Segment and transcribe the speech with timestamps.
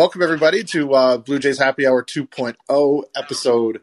[0.00, 3.82] welcome everybody to uh, Blue Jays Happy Hour 2.0, episode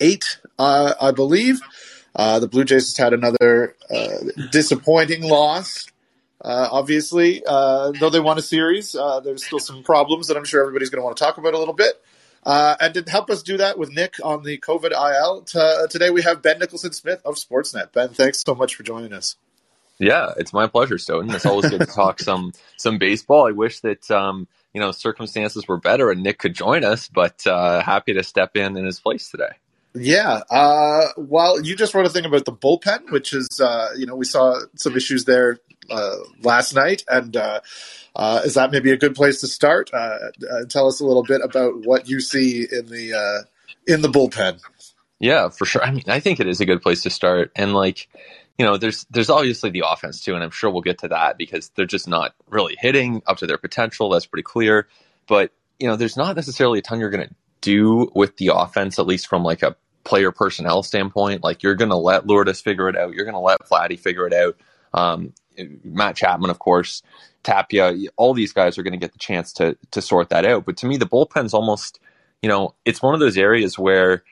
[0.00, 1.60] eight, uh, I believe.
[2.16, 4.18] Uh, the Blue Jays had another uh,
[4.50, 5.86] disappointing loss.
[6.40, 10.62] Uh, obviously, uh, though they won a series, there's still some problems that I'm sure
[10.62, 12.02] everybody's going to want to talk about a little bit.
[12.44, 16.22] and to help us do that with Nick on the COVID IL, t- today we
[16.22, 17.92] have Ben Nicholson Smith of Sportsnet.
[17.92, 19.36] Ben, thanks so much for joining us.
[19.98, 21.32] Yeah, it's my pleasure, Stoeten.
[21.34, 23.46] It's always good to talk some some baseball.
[23.46, 27.46] I wish that um, you know circumstances were better and Nick could join us, but
[27.46, 29.52] uh, happy to step in in his place today.
[29.94, 30.40] Yeah.
[30.50, 34.16] Uh, well, you just wrote a thing about the bullpen, which is, uh, you know,
[34.16, 35.58] we saw some issues there
[35.90, 37.04] uh, last night.
[37.08, 37.60] And uh,
[38.16, 39.90] uh, is that maybe a good place to start?
[39.92, 40.18] Uh,
[40.68, 43.44] tell us a little bit about what you see in the
[43.86, 44.60] in the bullpen.
[45.18, 45.84] Yeah, for sure.
[45.84, 47.52] I mean, I think it is a good place to start.
[47.54, 48.08] And like,
[48.62, 51.36] you know, there's there's obviously the offense too, and I'm sure we'll get to that
[51.36, 54.08] because they're just not really hitting up to their potential.
[54.08, 54.86] That's pretty clear.
[55.26, 59.00] But you know, there's not necessarily a ton you're going to do with the offense,
[59.00, 61.42] at least from like a player personnel standpoint.
[61.42, 63.14] Like you're going to let Lourdes figure it out.
[63.14, 64.56] You're going to let Vladdy figure it out.
[64.94, 65.32] Um,
[65.82, 67.02] Matt Chapman, of course,
[67.42, 70.66] Tapia, all these guys are going to get the chance to to sort that out.
[70.66, 71.98] But to me, the bullpen's almost,
[72.42, 74.22] you know, it's one of those areas where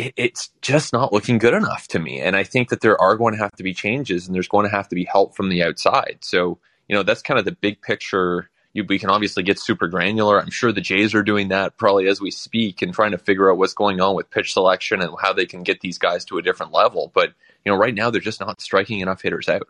[0.00, 2.20] it, it's just not looking good enough to me.
[2.20, 4.68] And I think that there are going to have to be changes, and there's going
[4.68, 6.18] to have to be help from the outside.
[6.20, 9.88] So, you know, that's kind of the big picture you, we can obviously get super
[9.88, 10.40] granular.
[10.40, 13.50] I'm sure the Jays are doing that probably as we speak and trying to figure
[13.50, 16.38] out what's going on with pitch selection and how they can get these guys to
[16.38, 17.10] a different level.
[17.12, 17.32] But
[17.64, 19.68] you know, right now they're just not striking enough hitters out.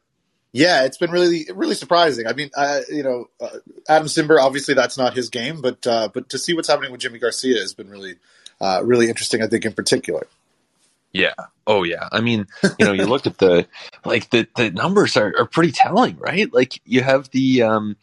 [0.52, 2.26] Yeah, it's been really really surprising.
[2.26, 3.58] I mean, uh, you know, uh,
[3.88, 7.00] Adam Cimber obviously that's not his game, but uh, but to see what's happening with
[7.00, 8.16] Yimi Garcia has been really
[8.60, 9.42] uh, really interesting.
[9.42, 10.26] I think in particular.
[11.12, 11.34] Yeah.
[11.66, 12.08] Oh yeah.
[12.12, 12.46] I mean,
[12.78, 13.66] you know, you look at the
[14.04, 16.52] like the the numbers are, are pretty telling, right?
[16.52, 17.96] Like you have the um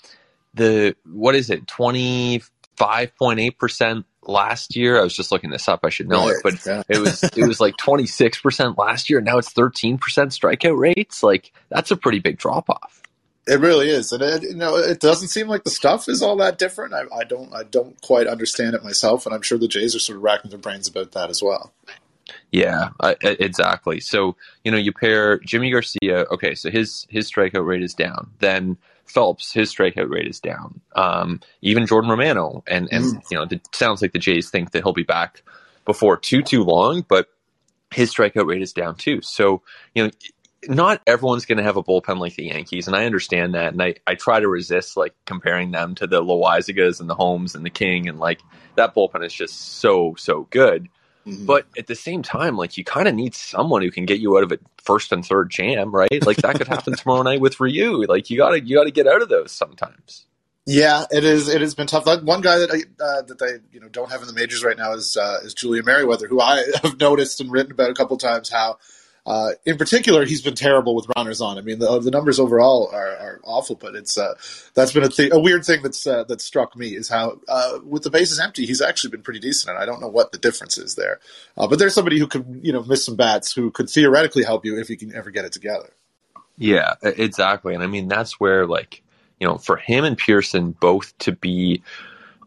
[0.58, 6.10] the what is it 25.8% last year i was just looking this up i should
[6.10, 6.84] know right, it but yeah.
[6.90, 11.54] it was it was like 26% last year and now it's 13% strikeout rates like
[11.70, 13.02] that's a pretty big drop off
[13.48, 16.36] it really is and it, you know it doesn't seem like the stuff is all
[16.36, 19.68] that different I, I don't i don't quite understand it myself and i'm sure the
[19.68, 21.74] jays are sort of racking their brains about that as well
[22.52, 24.00] yeah, I, exactly.
[24.00, 26.26] So you know, you pair Yimi Garcia.
[26.32, 28.32] Okay, so his his strikeout rate is down.
[28.40, 30.80] Then Phelps, his strikeout rate is down.
[30.96, 33.32] Um, even Jordan Romano, and and mm.
[33.32, 35.44] you know, it sounds like the Jays think that he'll be back
[35.86, 37.28] before too too long, but
[37.94, 39.22] his strikeout rate is down too.
[39.22, 39.62] So
[39.94, 40.12] you know,
[40.68, 43.82] not everyone's going to have a bullpen like the Yankees, and I understand that, and
[43.82, 47.66] I I try to resist like comparing them to the Loaisigas and the Holmes and
[47.66, 48.42] the King, and like
[48.76, 50.90] that bullpen is just so so good.
[51.26, 51.46] Mm-hmm.
[51.46, 54.38] But at the same time, like you kind of need someone who can get you
[54.38, 56.26] out of a first and third jam, right?
[56.26, 58.06] Like that could happen tomorrow night with Ryu.
[58.06, 60.26] Like you gotta you gotta get out of those sometimes.
[60.70, 61.48] Yeah, it is.
[61.48, 62.06] It has been tough.
[62.24, 64.78] One guy that I uh, that they you know don't have in the majors right
[64.78, 68.18] now is uh, is Julian Merryweather, who I have noticed and written about a couple
[68.18, 68.78] times how
[69.28, 71.58] uh, in particular, he's been terrible with runners on.
[71.58, 74.36] I mean, the, the numbers overall are, are awful, but it's uh,
[74.74, 77.80] that's been a, th- a weird thing that's uh, that struck me is how uh,
[77.84, 80.38] with the bases empty, he's actually been pretty decent, and I don't know what the
[80.38, 81.20] difference is there.
[81.58, 84.64] Uh, but there's somebody who could you know miss some bats who could theoretically help
[84.64, 85.90] you if he can ever get it together.
[86.58, 89.04] Yeah, exactly, and I mean that's where like
[89.42, 91.84] you know for him and Pearson both to be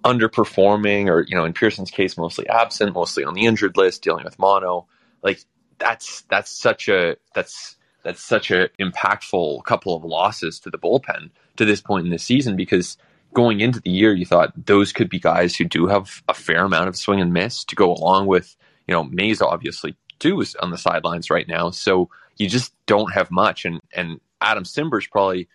[0.02, 4.24] underperforming or you know in Pearson's case mostly absent, mostly on the injured list, dealing
[4.24, 4.86] with mono.
[5.22, 5.44] Like
[5.80, 11.30] that's that's such a that's that's such a impactful couple of losses to the bullpen
[11.56, 12.96] to this point in the season because
[13.34, 16.64] going into the year you thought those could be guys who do have a fair
[16.64, 20.54] amount of swing and miss to go along with you know Mayza obviously too is
[20.56, 21.70] on the sidelines right now.
[21.70, 23.64] So you just don't have much.
[23.64, 25.48] And and Adam Cimber's probably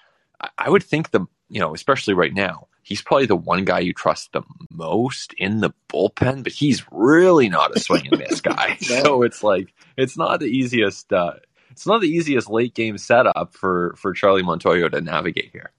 [0.58, 3.91] I would think the you know especially right now he's probably the one guy you
[3.91, 8.78] trust the most in the bullpen, but he's really not a swing and miss guy.
[8.79, 11.12] so it's like it's not the easiest.
[11.12, 11.34] Uh,
[11.72, 15.72] it's not the easiest late game setup for for Charlie Montoyo to navigate here.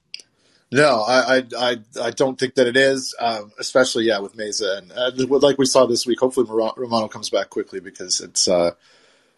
[0.72, 4.92] No, I, I, I don't think that it is, um, especially yeah with Mayza and
[4.92, 6.18] uh, like we saw this week.
[6.18, 8.72] Hopefully, Romano comes back quickly because it's uh,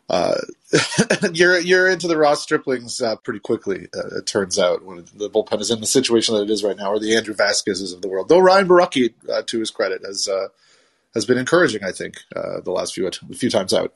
[0.08, 0.36] uh,
[1.32, 3.88] you're you're into the Ross Striplings uh, pretty quickly.
[3.94, 6.76] Uh, it turns out when the bullpen is in the situation that it is right
[6.76, 8.28] now, or the Andrew Vasquez's of the world.
[8.28, 10.48] Though Ryan Borucki, uh, to his credit, has uh,
[11.14, 11.84] has been encouraging.
[11.84, 13.94] I think uh, the last few few times out.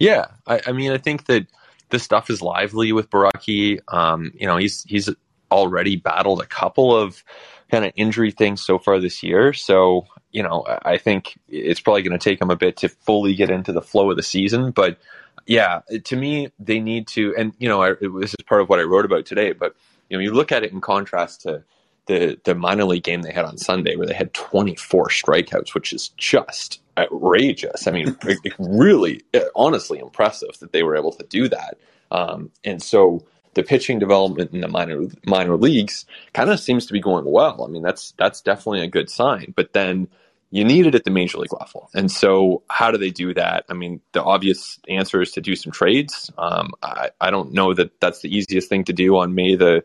[0.00, 1.46] Yeah, I, I, mean, I think that
[1.90, 3.80] this stuff is lively with Borucki.
[3.92, 5.08] Um, you know, he's he's
[5.50, 7.22] already battled a couple of
[7.70, 9.52] kind of injury things so far this year.
[9.52, 13.34] So you know, I think it's probably going to take them a bit to fully
[13.34, 14.72] get into the flow of the season.
[14.72, 14.98] But
[15.46, 18.80] yeah, to me, they need to, and you know, I, this is part of what
[18.80, 19.52] I wrote about today.
[19.52, 19.76] But
[20.10, 21.62] you know, you look at it in contrast to
[22.06, 25.92] the the minor league game they had on Sunday where they had 24 strikeouts, which
[25.92, 27.86] is just outrageous.
[27.86, 28.16] I mean,
[28.58, 29.22] really,
[29.54, 31.78] honestly impressive that they were able to do that.
[32.10, 36.92] Um, and so the pitching development in the minor minor leagues kind of seems to
[36.92, 37.64] be going well.
[37.64, 39.54] I mean, that's that's definitely a good sign.
[39.56, 40.08] But then
[40.54, 43.64] you need it at the major league level, and so how do they do that?
[43.68, 46.30] I mean, the obvious answer is to do some trades.
[46.38, 49.84] Um, I, I don't know that that's the easiest thing to do on May the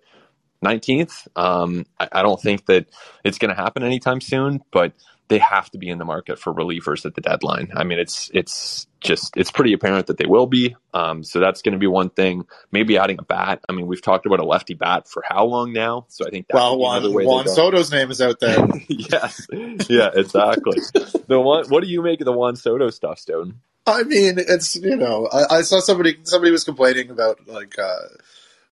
[0.63, 1.27] 19th.
[1.35, 2.85] Um, I, I, don't think that
[3.23, 4.93] it's going to happen anytime soon, but
[5.29, 7.71] they have to be in the market for relievers at the deadline.
[7.75, 10.75] I mean, it's it's just it's pretty apparent that they will be.
[10.93, 12.45] Um, so that's going to be one thing.
[12.71, 13.63] Maybe adding a bat.
[13.69, 16.07] I mean, we've talked about a lefty bat for how long now?
[16.09, 18.67] So I think well, Juan, Juan Soto's name is out there.
[18.87, 19.47] yes,
[19.87, 20.81] yeah, exactly.
[21.27, 21.65] the one.
[21.69, 23.61] What do you make of the Juan Soto stuff, Stone?
[23.85, 27.77] I mean, it's you know, I, I saw somebody somebody was complaining about like.
[27.77, 28.07] Uh,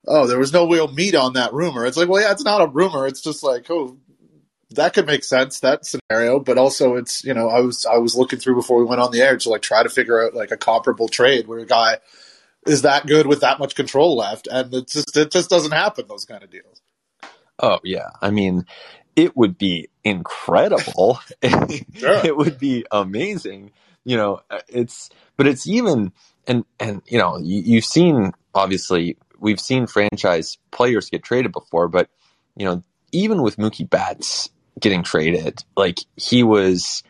[0.08, 1.85] oh, there was no real meat on that rumor.
[1.85, 3.06] It's like, well, yeah, it's not a rumor.
[3.06, 3.99] It's just like, oh,
[4.70, 6.40] that could make sense that scenario.
[6.40, 9.12] But also, it's you know, I was I was looking through before we went on
[9.12, 11.98] the air to like try to figure out like a comparable trade where a guy
[12.66, 16.06] is that good with that much control left, and it just it just doesn't happen.
[16.08, 16.80] Those kind of deals.
[17.58, 18.66] Oh yeah, I mean,
[19.14, 21.20] it would be incredible.
[21.94, 22.24] sure.
[22.24, 23.72] it would be amazing.
[24.04, 26.12] You know, uh, it's but it's even
[26.46, 31.88] and and you know you, you've seen obviously we've seen franchise players get traded before,
[31.88, 32.10] but
[32.56, 34.50] you know, even with Mookie Betts
[34.81, 37.02] getting traded, like he was,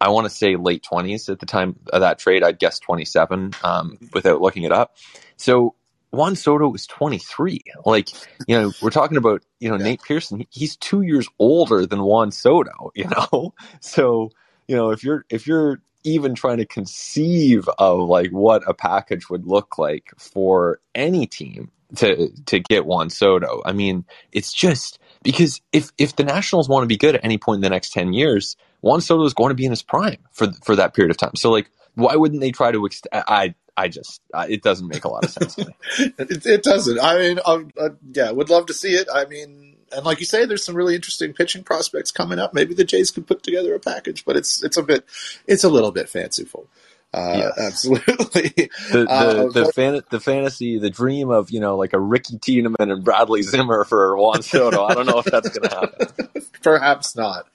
[0.00, 2.42] I want to say late twenties at the time of that trade.
[2.42, 4.96] I'd guess twenty seven, um, without looking it up.
[5.36, 5.74] So
[6.10, 7.60] Juan Soto was 23.
[7.84, 8.08] Like,
[8.46, 9.84] you know, we're talking about, you know, yeah.
[9.84, 13.52] Nate Pearson, he's two years older than Juan Soto, you know?
[13.80, 14.30] So,
[14.68, 19.28] you know, if you're, if you're even trying to conceive of like what a package
[19.30, 23.62] would look like for any team to to get Juan Soto.
[23.64, 27.38] I mean, it's just because if if the Nationals want to be good at any
[27.38, 30.18] point in the next ten years, Juan Soto is going to be in his prime
[30.30, 31.34] for for that period of time.
[31.34, 32.88] So like, why wouldn't they try to?
[33.12, 35.76] I I just it doesn't make a lot of sense to me.
[36.18, 37.00] it, it, doesn't.
[37.00, 39.08] I mean, I, I, yeah, would love to see it.
[39.12, 42.54] I mean, and like you say, there's some really interesting pitching prospects coming up.
[42.54, 45.04] Maybe the Jays could put together a package, but it's it's a bit
[45.46, 46.68] it's a little bit fanciful.
[47.14, 48.50] Uh, Absolutely.
[48.90, 52.38] The the uh, the, fan, the, fantasy, the dream of you know like a Ricky
[52.38, 54.84] Tiedemann and Bradley Zimmer for Juan Soto.
[54.84, 56.42] I don't know if that's going to happen.
[56.62, 57.46] Perhaps not.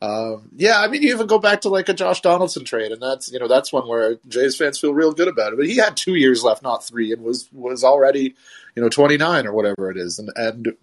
[0.00, 3.00] Um, yeah, I mean, you even go back to like a Josh Donaldson trade, and
[3.00, 5.56] that's you know that's one where Jays fans feel real good about it.
[5.56, 8.34] But he had two years left, not three, and was was already
[8.76, 10.76] you know twenty nine or whatever it is, and and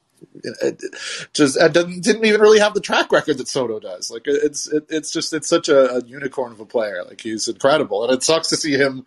[1.34, 4.12] just it didn't even really have the track record that Soto does.
[4.12, 7.04] Like it's it, it's just it's such a, a, unicorn of a player.
[7.04, 9.06] Like he's incredible, and it sucks to see him,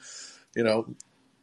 [0.54, 0.86] you know,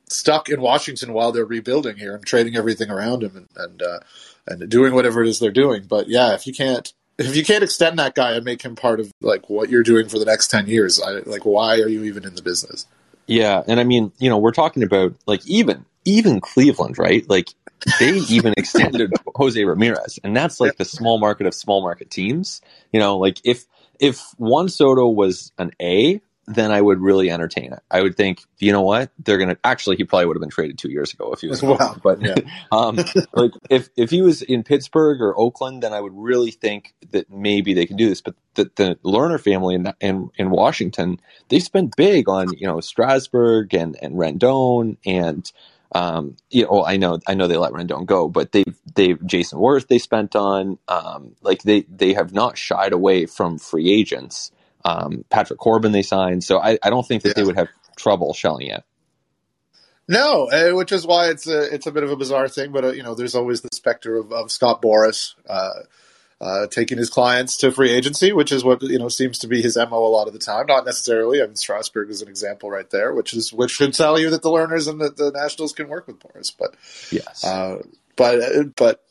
[0.09, 3.99] stuck in Washington while they're rebuilding here and trading everything around him and and uh,
[4.47, 5.83] and doing whatever it is they're doing.
[5.87, 8.99] But yeah, if you can't if you can't extend that guy and make him part
[8.99, 12.03] of like what you're doing for the next ten years, I, like why are you
[12.03, 12.85] even in the business?
[13.27, 17.27] Yeah, and I mean, you know, we're talking about like even even Cleveland, right?
[17.29, 17.49] Like
[17.99, 22.61] they even extended Jose Ramirez, and that's like the small market of small market teams.
[22.91, 23.65] You know, like if
[23.99, 27.79] if Juan Soto was an A, then I would really entertain it.
[27.89, 29.57] I would think, you know what, they're gonna.
[29.63, 31.63] Actually, he probably would have been traded two years ago if he was.
[31.63, 31.95] Wow.
[32.01, 32.35] But yeah.
[32.71, 32.97] um,
[33.33, 37.31] like if if he was in Pittsburgh or Oakland, then I would really think that
[37.31, 38.21] maybe they can do this.
[38.21, 41.19] But the, the Lerner family in, in in Washington,
[41.49, 45.51] they spent big on you know Strasburg and and Rendon and
[45.95, 49.59] um, you know, I know, I know they let Rendon go, but they've, they've Jayson
[49.59, 54.51] Werth they spent on, um, like they, they have not shied away from free agents.
[54.83, 57.33] Um, Patrick Corbin they signed, so I, I don't think that yeah.
[57.37, 58.83] they would have trouble shelling it.
[60.07, 62.83] No, eh, which is why it's a it's a bit of a bizarre thing, but
[62.83, 65.83] uh, you know, there's always the specter of, of Scott Boras, uh,
[66.41, 69.61] uh, taking his clients to free agency, which is what you know seems to be
[69.61, 70.65] his mo a lot of the time.
[70.67, 71.41] Not necessarily.
[71.41, 74.41] I mean, Strasburg is an example right there, which is which should tell you that
[74.41, 76.53] the Lerners and the, the Nationals can work with Boras.
[76.57, 76.75] But
[77.11, 77.81] yes, uh,
[78.15, 79.01] but uh, but.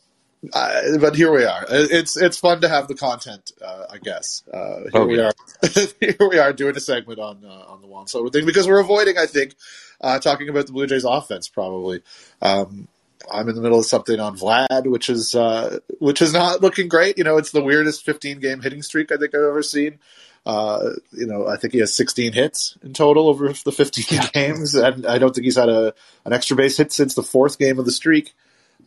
[0.53, 1.65] Uh, but here we are.
[1.71, 4.43] It's it's fun to have the content, uh, I guess.
[4.53, 5.31] Uh, here oh, we yeah.
[5.63, 5.71] are.
[6.01, 9.17] here we are doing a segment on on the Juan Soto thing because we're avoiding,
[9.17, 9.55] I think,
[10.03, 12.03] talking about the Blue Jays offense probably.
[12.43, 12.89] Um,
[13.33, 16.89] I'm in the middle of something on Vlad, which is uh, which is not looking
[16.89, 17.19] great.
[17.19, 19.99] You know, it's the weirdest 15 game hitting streak I think I've ever seen.
[20.47, 24.27] Uh, you know, I think he has 16 hits in total over the 15 yeah.
[24.33, 27.59] games, and I don't think he's had a an extra base hit since the fourth
[27.59, 28.35] game of the streak.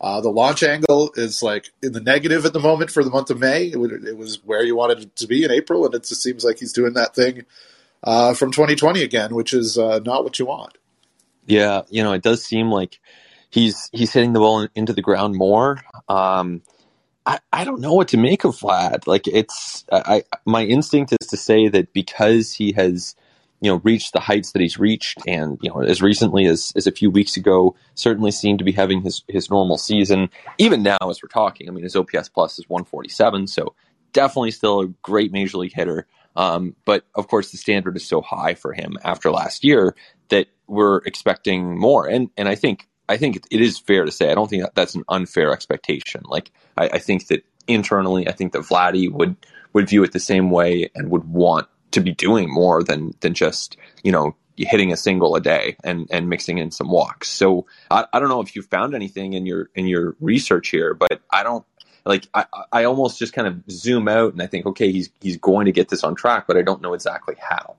[0.00, 3.30] Uh, the launch angle is like in the negative at the moment for the month
[3.30, 3.64] of May.
[3.64, 6.22] It, would, it was where you wanted it to be in April, and it just
[6.22, 7.44] seems like he's doing that thing
[8.04, 10.78] uh, from 2020 again, which is uh, not what you want.
[11.46, 13.00] Yeah, you know, it does seem like
[13.50, 15.82] he's he's hitting the ball into the ground more.
[16.08, 16.62] Um,
[17.26, 19.06] I, I don't know what to make of Vlad.
[19.06, 23.14] Like it's I my instinct is to say that because he has
[23.60, 26.86] you know reached the heights that he's reached and you know as recently as, as
[26.86, 30.96] a few weeks ago certainly seemed to be having his his normal season even now
[31.10, 33.74] as we're talking i mean his ops plus is 147 so
[34.12, 38.20] definitely still a great major league hitter um, but of course the standard is so
[38.20, 39.96] high for him after last year
[40.28, 44.30] that we're expecting more and and i think I think it is fair to say
[44.30, 46.22] I don't think that that's an unfair expectation.
[46.26, 49.36] Like I, I think that internally, I think that Vladdy would
[49.72, 53.34] would view it the same way and would want to be doing more than than
[53.34, 57.28] just you know hitting a single a day and and mixing in some walks.
[57.28, 60.94] So I, I don't know if you found anything in your in your research here,
[60.94, 61.64] but I don't
[62.04, 65.36] like I, I almost just kind of zoom out and I think okay he's he's
[65.36, 67.76] going to get this on track, but I don't know exactly how.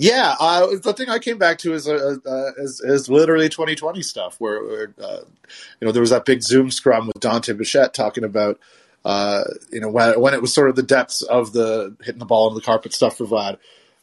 [0.00, 4.00] Yeah, uh, the thing I came back to is, uh, uh, is, is literally 2020
[4.02, 5.20] stuff, where, where uh,
[5.80, 8.60] you know there was that big Zoom scrum with Dante Bichette talking about
[9.04, 12.26] uh, you know when when it was sort of the depths of the hitting the
[12.26, 13.58] ball into the carpet stuff for Vlad,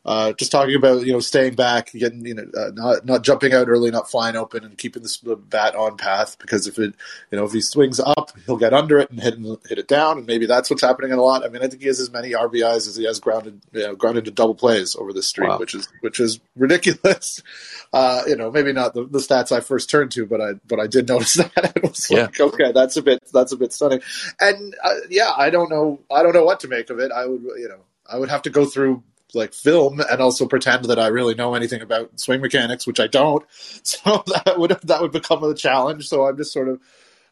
[0.05, 3.53] uh, just talking about you know staying back, getting you know uh, not not jumping
[3.53, 6.37] out early, not flying open, and keeping the bat on path.
[6.37, 6.93] Because if it
[7.31, 10.19] you know if he swings up, he'll get under it and hit hit it down,
[10.19, 11.43] and maybe that's what's happening a lot.
[11.43, 13.95] I mean, I think he has as many RBIs as he has grounded you know,
[13.95, 15.57] grounded to double plays over the streak, wow.
[15.57, 17.41] which is which is ridiculous.
[17.93, 20.81] Uh, you know, maybe not the, the, stats I first turned to, but I but
[20.81, 21.71] I did notice that.
[21.77, 22.23] it was yeah.
[22.23, 24.01] like, okay, that's a bit that's a bit stunning.
[24.41, 27.13] And uh, yeah, I don't know I don't know what to make of it.
[27.13, 29.01] I would you know I would have to go through
[29.33, 33.07] like film and also pretend that I really know anything about swing mechanics, which I
[33.07, 33.43] don't.
[33.85, 36.07] So that would that would become a challenge.
[36.07, 36.79] So I'm just sort of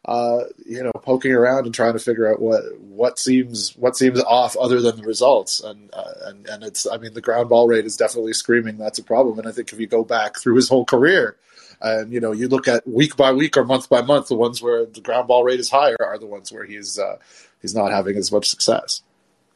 [0.06, 4.22] uh, you know poking around and trying to figure out what what seems what seems
[4.22, 5.62] off other than the results.
[5.62, 9.00] And uh, and and it's I mean the ground ball rate is definitely screaming that's
[9.00, 9.40] a problem.
[9.40, 11.38] And I think if you go back through his whole career.
[11.82, 14.62] And you know, you look at week by week or month by month, the ones
[14.62, 17.18] where the ground ball rate is higher are the ones where he's uh,
[17.62, 19.02] he's not having as much success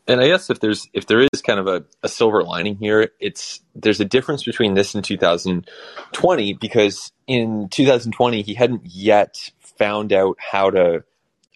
[0.08, 3.12] and I guess if there's if there is kind of a, a silver lining here,
[3.20, 10.14] it's there's a difference between this and 2020 because in 2020 he hadn't yet found
[10.14, 11.04] out how to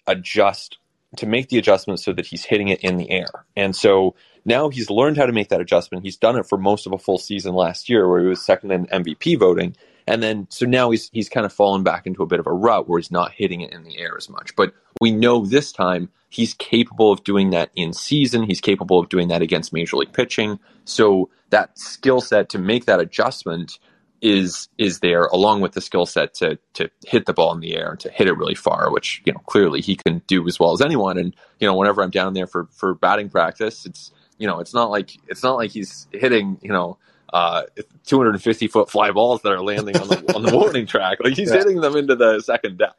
[0.06, 0.78] adjust
[1.16, 3.28] to make the adjustment so that he's hitting it in the air.
[3.56, 6.04] And so now he's learned how to make that adjustment.
[6.04, 8.70] He's done it for most of a full season last year where he was second
[8.70, 9.76] in MVP voting.
[10.06, 12.52] And then so now he's he's kind of fallen back into a bit of a
[12.52, 14.54] rut where he's not hitting it in the air as much.
[14.56, 18.44] But we know this time he's capable of doing that in season.
[18.44, 20.58] He's capable of doing that against major league pitching.
[20.86, 23.78] So that skill set to make that adjustment
[24.22, 27.76] is is there along with the skill set to to hit the ball in the
[27.76, 30.58] air and to hit it really far, which you know clearly he can do as
[30.58, 31.18] well as anyone.
[31.18, 34.72] And you know whenever I'm down there for for batting practice, it's you know it's
[34.72, 36.96] not like it's not like he's hitting you know
[37.32, 37.62] uh,
[38.06, 41.18] 250 foot fly balls that are landing on the on the warning track.
[41.22, 41.58] Like he's yeah.
[41.58, 42.94] hitting them into the second deck.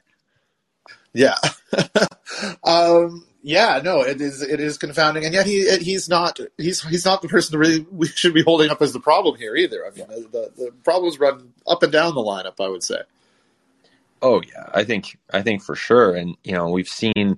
[1.13, 1.35] Yeah.
[2.63, 7.05] um, yeah, no, it is it is confounding, and yet he he's not he's he's
[7.05, 9.85] not the person that really we should be holding up as the problem here either.
[9.85, 12.63] I mean, the the problems run up and down the lineup.
[12.63, 13.01] I would say.
[14.21, 17.37] Oh yeah, I think I think for sure, and you know we've seen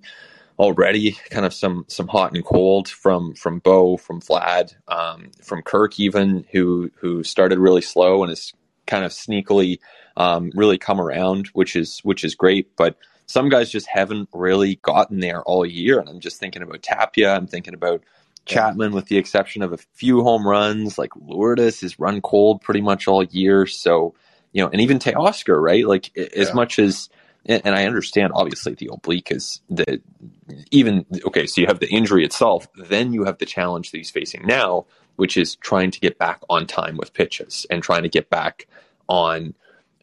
[0.60, 5.64] already kind of some some hot and cold from from Bo, from Vlad, um, from
[5.64, 8.54] Kirk even who who started really slow and is
[8.86, 9.80] kind of sneakily
[10.18, 12.76] um, really come around, which is which is great.
[12.78, 12.96] But
[13.28, 17.36] some guys just haven't really gotten there all year, and I'm just thinking about Tapia.
[17.36, 18.04] I'm thinking about
[18.46, 20.98] Chapman, with the exception of a few home runs.
[20.98, 23.66] Like Lourdes is run cold pretty much all year.
[23.66, 24.14] So
[24.54, 25.86] you know, and even Teoscar, right?
[25.86, 27.10] Like as much as
[27.46, 30.02] and I understand obviously the oblique is the
[30.72, 34.12] even okay, so you have the injury itself, then you have the challenge that he's
[34.12, 38.10] facing now, which is trying to get back on time with pitches and trying to
[38.10, 38.68] get back
[39.08, 39.54] on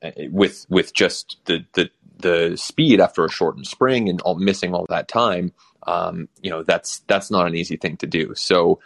[0.02, 1.90] uh, with with just the the
[2.22, 5.52] the speed after a shortened spring and all, missing all that time.
[5.84, 8.34] Um, you know that's that's not an easy thing to do.
[8.36, 8.80] So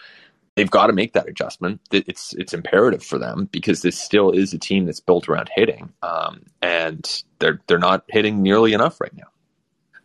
[0.56, 1.80] they've got to make that adjustment.
[1.92, 5.92] It's it's imperative for them because this still is a team that's built around hitting,
[6.02, 9.28] um, and they're they're not hitting nearly enough right now.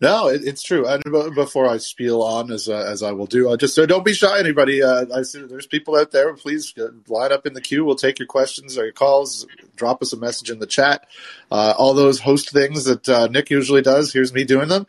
[0.01, 0.87] No, it, it's true.
[0.87, 1.03] And
[1.35, 4.39] before I spiel on, as uh, as I will do, just uh, don't be shy,
[4.39, 4.81] anybody.
[4.81, 6.33] Uh, I see there's people out there.
[6.33, 7.85] Please uh, line up in the queue.
[7.85, 9.45] We'll take your questions or your calls.
[9.75, 11.05] Drop us a message in the chat.
[11.51, 14.11] Uh, all those host things that uh, Nick usually does.
[14.11, 14.87] Here's me doing them.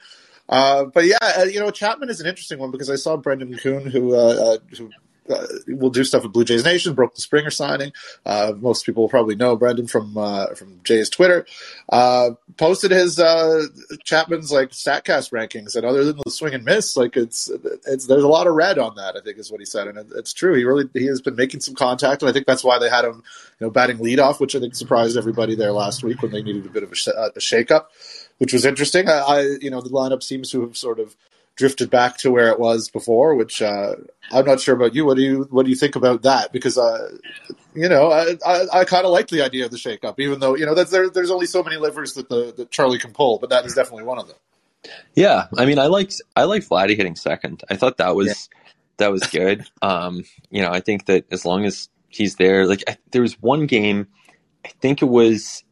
[0.48, 4.14] but yeah, you know, Chapman is an interesting one because I saw Brendan Kuhn, who
[4.14, 4.90] who
[5.32, 6.94] uh, will do stuff with Blue Jays Nation.
[6.94, 7.92] Broke the Springer signing.
[8.24, 11.46] Uh, most people probably know Brendan from uh, from Jays Twitter.
[11.88, 13.64] Uh, posted his uh,
[14.04, 17.50] Chapman's like Statcast rankings, and other than the swing and miss, like it's
[17.86, 19.16] it's there's a lot of red on that.
[19.16, 20.54] I think is what he said, and it, it's true.
[20.54, 23.04] He really he has been making some contact, and I think that's why they had
[23.04, 23.22] him
[23.60, 26.66] you know batting leadoff, which I think surprised everybody there last week when they needed
[26.66, 27.86] a bit of a, sh- a shakeup,
[28.38, 29.08] which was interesting.
[29.08, 31.16] I, I you know the lineup seems to have sort of
[31.56, 33.94] drifted back to where it was before, which uh,
[34.30, 35.04] I'm not sure about you.
[35.04, 36.52] What do you what do you think about that?
[36.52, 37.10] Because uh,
[37.74, 40.56] you know, I I, I kind of like the idea of the shakeup, even though
[40.56, 43.38] you know that's there, there's only so many livers that the that Charlie can pull,
[43.38, 44.36] but that is definitely one of them.
[45.14, 47.62] Yeah, I mean, I like I like Vladdy hitting second.
[47.70, 48.58] I thought that was yeah.
[48.98, 49.64] that was good.
[49.82, 53.40] Um, you know, I think that as long as he's there, like I, there was
[53.40, 54.06] one game,
[54.64, 55.64] I think it was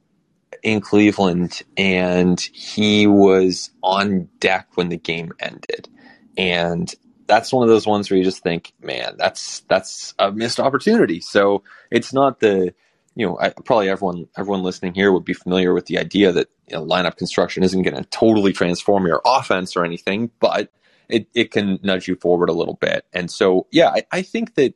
[0.63, 5.89] in Cleveland, and he was on deck when the game ended,
[6.37, 6.93] and
[7.27, 11.21] that's one of those ones where you just think, man, that's that's a missed opportunity.
[11.21, 12.75] So it's not the
[13.15, 16.49] you know, I, probably everyone everyone listening here would be familiar with the idea that
[16.69, 20.73] you know, lineup construction isn't going to totally transform your offense or anything, but
[21.09, 23.05] it, it can nudge you forward a little bit.
[23.13, 24.75] And so, yeah, I, I think that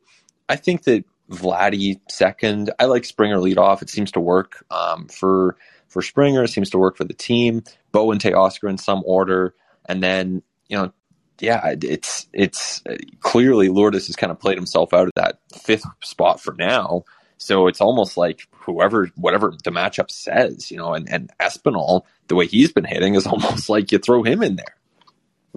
[0.49, 2.71] I think that Vladdy second.
[2.77, 3.81] I like Springer lead off.
[3.81, 6.47] It seems to work um, for for Springer.
[6.47, 7.63] Seems to work for the team.
[7.91, 9.53] Bo and Teoscar in some order,
[9.85, 10.91] and then you know,
[11.39, 12.83] yeah, it's it's
[13.19, 17.03] clearly Lourdes has kind of played himself out of that fifth spot for now.
[17.37, 22.35] So it's almost like whoever, whatever the matchup says, you know, and, and Espinal, the
[22.35, 24.75] way he's been hitting is almost like you throw him in there.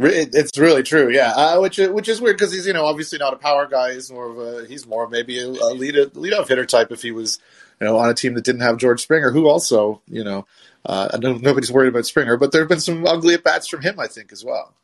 [0.00, 1.32] It's really true, yeah.
[1.34, 3.94] Uh, which which is weird because he's you know obviously not a power guy.
[3.94, 7.02] He's more of a he's more maybe a, a lead lead off hitter type if
[7.02, 7.40] he was
[7.80, 10.46] you know on a team that didn't have George Springer, who also you know
[10.86, 13.82] uh, know nobody's worried about Springer, but there have been some ugly at bats from
[13.82, 14.74] him, I think, as well.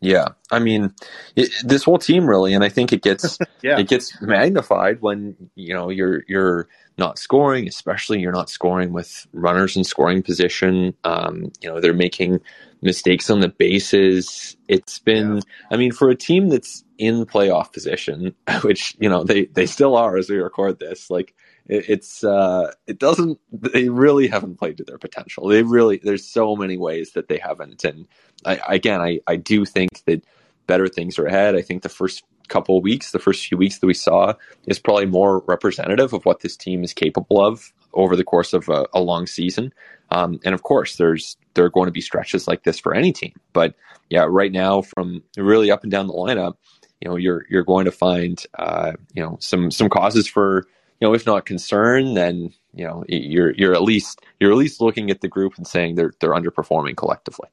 [0.00, 0.92] Yeah, I mean,
[1.36, 3.78] it, this whole team really, and I think it gets yeah.
[3.78, 6.68] it gets magnified when you know you're you're
[6.98, 10.94] not scoring, especially you're not scoring with runners in scoring position.
[11.04, 12.40] Um, you know, they're making
[12.82, 14.56] mistakes on the bases.
[14.68, 15.42] It's been, yeah.
[15.70, 19.96] I mean, for a team that's in playoff position, which you know they they still
[19.96, 21.34] are as we record this, like
[21.68, 23.38] it, it's uh, it doesn't.
[23.52, 25.48] They really haven't played to their potential.
[25.48, 28.06] They really there's so many ways that they haven't, and
[28.44, 30.24] I, again, I, I do think that
[30.66, 31.54] better things are ahead.
[31.54, 34.34] I think the first couple weeks, the first few weeks that we saw,
[34.66, 38.68] is probably more representative of what this team is capable of over the course of
[38.68, 39.72] a, a long season.
[40.10, 43.12] Um, and of course, there's there are going to be stretches like this for any
[43.12, 43.34] team.
[43.52, 43.74] But
[44.10, 46.56] yeah, right now, from really up and down the lineup,
[47.00, 50.66] you know, you're you're going to find uh, you know some some causes for
[51.02, 54.80] you know if not concern, then you know you're you're at least you're at least
[54.80, 57.48] looking at the group and saying they're they're underperforming collectively.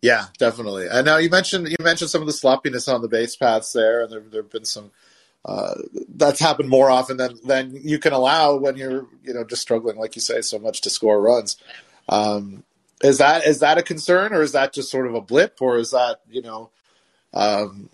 [0.00, 0.86] Yeah, definitely.
[0.90, 4.02] And now you mentioned you mentioned some of the sloppiness on the base paths there,
[4.02, 4.92] and there there have been some.
[5.44, 5.74] Uh,
[6.16, 9.98] that's happened more often than than you can allow when you're you know just struggling,
[9.98, 11.58] like you say, so much to score runs.
[12.08, 12.64] Um,
[13.02, 15.76] is that is that a concern, or is that just sort of a blip, or
[15.76, 16.70] is that you know
[17.34, 17.90] um,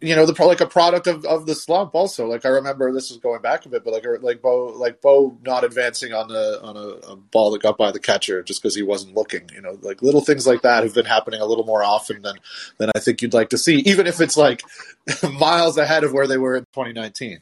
[0.00, 1.94] you know, the like a product of, of the slump.
[1.94, 4.66] Also, like I remember this is going back a bit, but like er, like Bo
[4.76, 8.42] like Bo not advancing on a on a, a ball that got by the catcher
[8.44, 9.50] just because he wasn't looking.
[9.52, 12.36] You know, like little things like that have been happening a little more often than
[12.78, 14.62] than I think you'd like to see, even if it's like
[15.32, 17.40] miles ahead of where they were in 2019.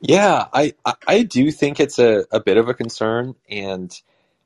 [0.00, 0.74] Yeah, I
[1.06, 3.90] I do think it's a, a bit of a concern, and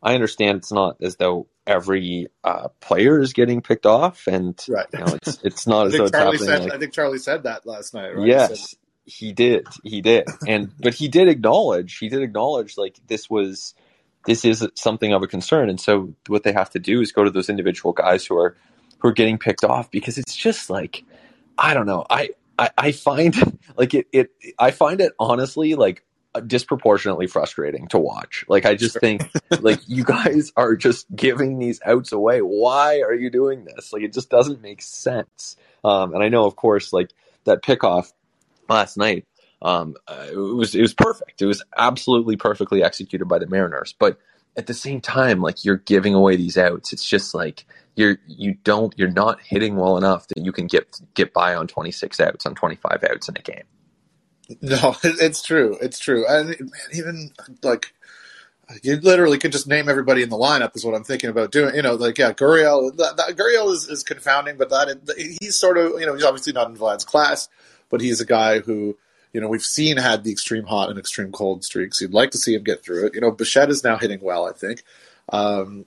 [0.02, 4.86] I understand it's not as though every uh, player is getting picked off, and right.
[4.92, 6.54] you know, it's it's not as though it's Charlie happening.
[6.54, 8.16] Said, like, I think Charlie said that last night.
[8.16, 8.26] Right?
[8.26, 8.74] Yes,
[9.04, 9.66] he, he did.
[9.82, 11.98] He did, and but he did acknowledge.
[11.98, 13.74] He did acknowledge like this was
[14.26, 17.24] this is something of a concern, and so what they have to do is go
[17.24, 18.56] to those individual guys who are
[18.98, 21.04] who are getting picked off because it's just like
[21.58, 22.06] I don't know.
[22.08, 26.04] I I, I find like it, it I find it honestly like
[26.40, 28.44] disproportionately frustrating to watch.
[28.48, 29.00] Like I just sure.
[29.00, 32.40] think like you guys are just giving these outs away.
[32.40, 33.92] Why are you doing this?
[33.92, 35.56] Like it just doesn't make sense.
[35.84, 37.10] Um, and I know, of course, like
[37.44, 38.12] that pickoff
[38.68, 39.26] last night,
[39.62, 41.42] um, uh, it was it was perfect.
[41.42, 43.94] It was absolutely perfectly executed by the Mariners.
[43.98, 44.18] But
[44.56, 46.92] at the same time, like you're giving away these outs.
[46.92, 51.00] It's just like you're you don't you're not hitting well enough that you can get
[51.14, 53.64] get by on 26 outs on 25 outs in a game.
[54.62, 55.76] No, it's true.
[55.80, 56.24] It's true.
[56.28, 57.30] And man, even
[57.62, 57.92] like
[58.82, 61.74] you literally could just name everybody in the lineup is what I'm thinking about doing.
[61.74, 62.96] You know, like yeah, Gurriel.
[62.96, 66.52] That, that, Gurriel is, is confounding, but that he's sort of you know he's obviously
[66.52, 67.48] not in Vlad's class,
[67.90, 68.96] but he's a guy who
[69.32, 72.00] you know we've seen had the extreme hot and extreme cold streaks.
[72.00, 73.14] You'd like to see him get through it.
[73.14, 74.82] You know, Bichette is now hitting well, I think.
[75.28, 75.86] Um,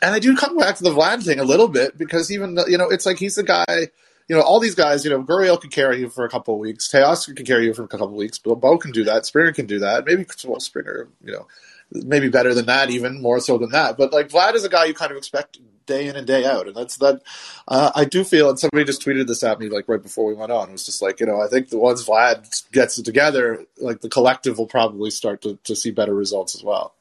[0.00, 2.78] and I do come back to the Vlad thing a little bit because even you
[2.78, 3.88] know it's like he's the guy
[4.28, 6.60] you know, all these guys, you know, Gurriel can carry you for a couple of
[6.60, 6.88] weeks.
[6.88, 8.38] Teoscar can carry you for a couple of weeks.
[8.38, 9.24] Bo can do that.
[9.24, 10.04] Springer can do that.
[10.04, 11.46] Maybe well, Springer, you know,
[11.92, 13.96] maybe better than that, even more so than that.
[13.96, 16.66] But like Vlad is a guy you kind of expect day in and day out,
[16.66, 17.22] and that's that.
[17.66, 20.34] Uh, I do feel, and somebody just tweeted this at me like right before we
[20.34, 20.68] went on.
[20.68, 24.02] It was just like, you know, I think the once Vlad gets it together, like
[24.02, 26.94] the collective will probably start to to see better results as well.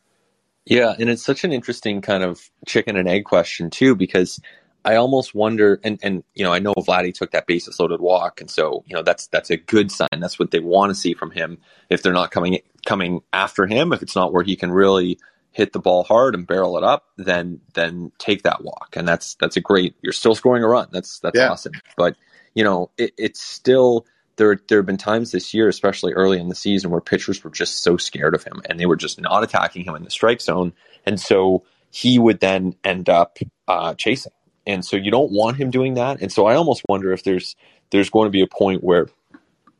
[0.66, 4.40] Yeah, and it's such an interesting kind of chicken and egg question too, because
[4.86, 8.42] I almost wonder, and and you know, I know Vladdy took that basis loaded walk,
[8.42, 10.20] and so you know that's that's a good sign.
[10.20, 11.58] That's what they want to see from him.
[11.90, 15.20] If they're not coming coming after him, if it's not where he can really
[15.52, 19.36] hit the ball hard and barrel it up, then then take that walk, and that's
[19.36, 19.96] that's a great.
[20.02, 20.88] You're still scoring a run.
[20.92, 21.50] That's that's yeah.
[21.50, 21.74] awesome.
[21.98, 22.16] But
[22.54, 24.06] you know, it, it's still
[24.38, 24.58] there.
[24.70, 27.84] There have been times this year, especially early in the season, where pitchers were just
[27.84, 30.74] so scared of him, and they were just not attacking him in the strike zone,
[31.06, 33.38] and so he would then end up
[33.68, 34.32] uh, chasing
[34.68, 36.22] and so you don't want him doing that.
[36.22, 37.56] And so I almost wonder if there's
[37.90, 39.08] there's going to be a point where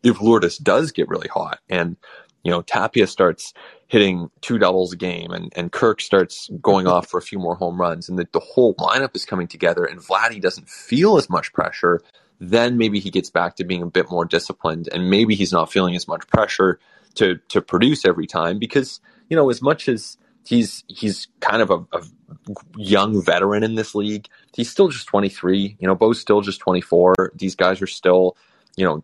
[0.02, 1.98] if Lourdes does get really hot and
[2.44, 3.54] you know Tapia starts
[3.88, 7.56] hitting two doubles a game and, and Kirk starts going off for a few more
[7.56, 11.30] home runs and the, the whole lineup is coming together and Vladdy doesn't feel as
[11.30, 12.02] much pressure,
[12.40, 15.72] then maybe he gets back to being a bit more disciplined and maybe he's not
[15.72, 16.80] feeling as much pressure
[17.16, 20.18] to to produce every time because you know as much as
[20.48, 22.04] he's he's kind of a, a,
[22.78, 24.28] young veteran in this league.
[24.56, 25.78] He's still just 23.
[25.80, 27.34] You know, Bo's still just 24.
[27.36, 28.38] These guys are still,
[28.76, 29.04] you know.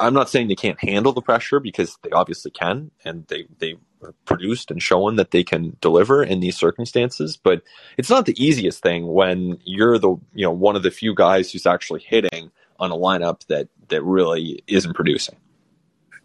[0.00, 3.76] I'm not saying they can't handle the pressure because they obviously can, and they they
[4.24, 7.36] produced and shown that they can deliver in these circumstances.
[7.36, 7.62] But
[7.98, 11.52] it's not the easiest thing when you're the you know one of the few guys
[11.52, 15.36] who's actually hitting on a lineup that that really isn't producing.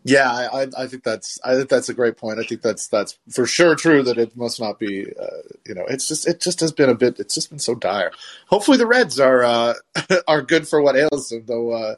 [0.04, 2.40] Yeah, I, I think that's I think that's a great point.
[2.40, 5.06] I think that's that's for sure true that it must not be.
[5.06, 5.26] Uh,
[5.68, 7.20] you know, it's just it just has been a bit.
[7.20, 8.12] It's just been so dire.
[8.48, 9.74] Hopefully, the Reds are uh,
[10.28, 11.44] are good for what ails them.
[11.46, 11.96] Though uh,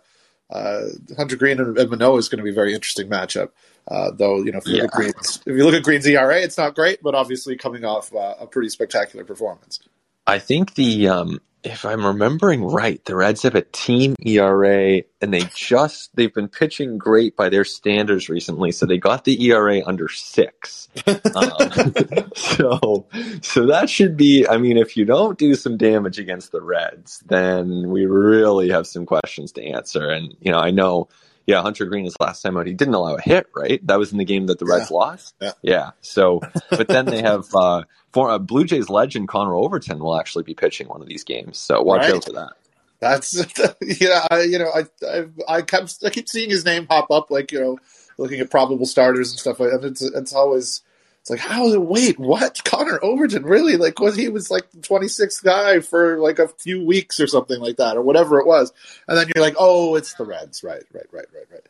[0.50, 3.50] uh, Hunter Greene and, and Manoah is going to be a very interesting matchup.
[3.88, 4.82] Uh, though you know, if you, yeah.
[4.84, 7.86] look at Greene's, if you look at Greene's ERA, it's not great, but obviously coming
[7.86, 9.80] off uh, a pretty spectacular performance.
[10.28, 15.34] I think the um, if I'm remembering right, the Reds have a team ERA, and
[15.34, 19.82] they just they've been pitching great by their standards recently, so they got the ERA
[19.86, 20.90] under six.
[21.08, 21.94] um,
[22.36, 23.08] so,
[23.42, 24.46] so that should be.
[24.48, 28.86] I mean, if you don't do some damage against the Reds, then we really have
[28.86, 30.10] some questions to answer.
[30.10, 31.08] And you know, I know.
[31.46, 32.68] Yeah, Hunter Greene is last time out.
[32.68, 33.86] He didn't allow a hit, right?
[33.88, 34.98] That was in the game that the Reds yeah.
[34.98, 35.36] lost.
[35.42, 35.52] Yeah.
[35.62, 35.92] yeah.
[36.02, 40.44] So, but then they have uh, for uh, Blue Jays legend Connor Overton will actually
[40.44, 42.16] be pitching one of these games, so watch right.
[42.16, 42.54] out for that.
[43.00, 43.36] That's
[44.02, 47.30] yeah, I, you know, I, I I kept I keep seeing his name pop up,
[47.30, 47.80] like you know,
[48.18, 49.84] looking at probable starters and stuff like that.
[49.84, 50.82] It's it's always
[51.24, 55.42] it's like how wait what Connor Overton really like was he was like the 26th
[55.42, 58.74] guy for like a few weeks or something like that or whatever it was,
[59.08, 61.64] and then you're like oh it's the Reds right right right right right.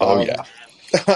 [0.00, 0.42] Oh um, yeah.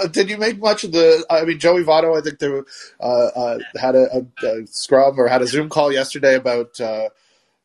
[0.11, 1.25] did you make much of the?
[1.29, 2.65] I mean, Joey Votto, I think they were,
[3.01, 4.07] uh, uh, had a,
[4.43, 7.09] a, a, scrum or had a Zoom call yesterday about uh,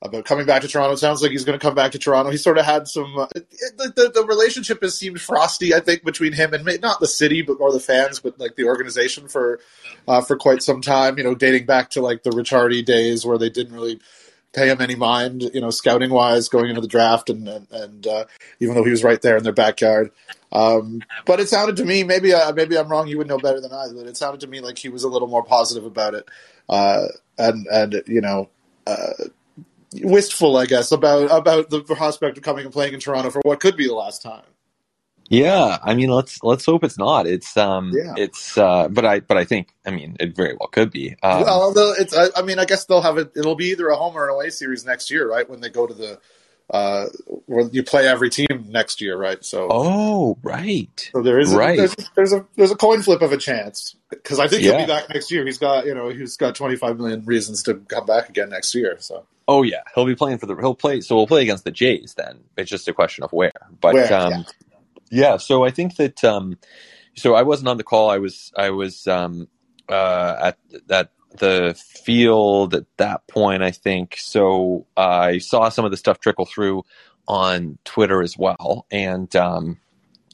[0.00, 0.92] about coming back to Toronto.
[0.92, 2.30] It sounds like he's going to come back to Toronto.
[2.30, 3.18] He sort of had some.
[3.18, 7.08] Uh, the, the, the, relationship has seemed frosty, I think, between him and not the
[7.08, 9.60] city, but more the fans, but like the organization for
[10.06, 11.18] uh, for quite some time.
[11.18, 14.00] You know, dating back to like the Ricciardi days where they didn't really
[14.54, 18.06] pay him any mind, you know, scouting wise going into the draft, and and, and
[18.06, 18.24] uh,
[18.60, 20.10] even though he was right there in their backyard.
[20.52, 23.08] Um, but it sounded to me, maybe uh, maybe I'm wrong.
[23.08, 25.08] You would know better than I, but it sounded to me like he was a
[25.08, 26.28] little more positive about it,
[26.68, 27.06] uh,
[27.36, 28.48] and and you know,
[28.86, 29.12] uh,
[29.94, 33.60] wistful, I guess, about about the prospect of coming and playing in Toronto for what
[33.60, 34.44] could be the last time.
[35.30, 37.26] Yeah, I mean, let's let's hope it's not.
[37.26, 38.14] It's um, yeah.
[38.16, 41.16] it's uh, but I but I think I mean it very well could be.
[41.22, 43.32] Um, well, it's I, I, mean I guess they'll have it.
[43.36, 45.48] It'll be either a home or an away series next year, right?
[45.48, 46.18] When they go to the
[46.70, 47.06] uh,
[47.46, 49.42] where you play every team next year, right?
[49.44, 51.10] So oh, right.
[51.12, 51.78] So there is a, right.
[51.78, 54.72] There's, there's, a there's a coin flip of a chance because I think yeah.
[54.72, 55.46] he'll be back next year.
[55.46, 58.96] He's got you know he's got 25 million reasons to come back again next year.
[59.00, 61.00] So oh yeah, he'll be playing for the he'll play.
[61.00, 62.40] So we'll play against the Jays then.
[62.56, 63.52] It's just a question of where.
[63.80, 64.42] But where, um, yeah.
[65.10, 65.36] yeah.
[65.38, 66.58] So I think that um,
[67.14, 68.10] so I wasn't on the call.
[68.10, 69.48] I was I was um,
[69.88, 74.16] uh, at that the field at that point, I think.
[74.18, 76.84] So uh, I saw some of the stuff trickle through
[77.26, 79.78] on Twitter as well, and um,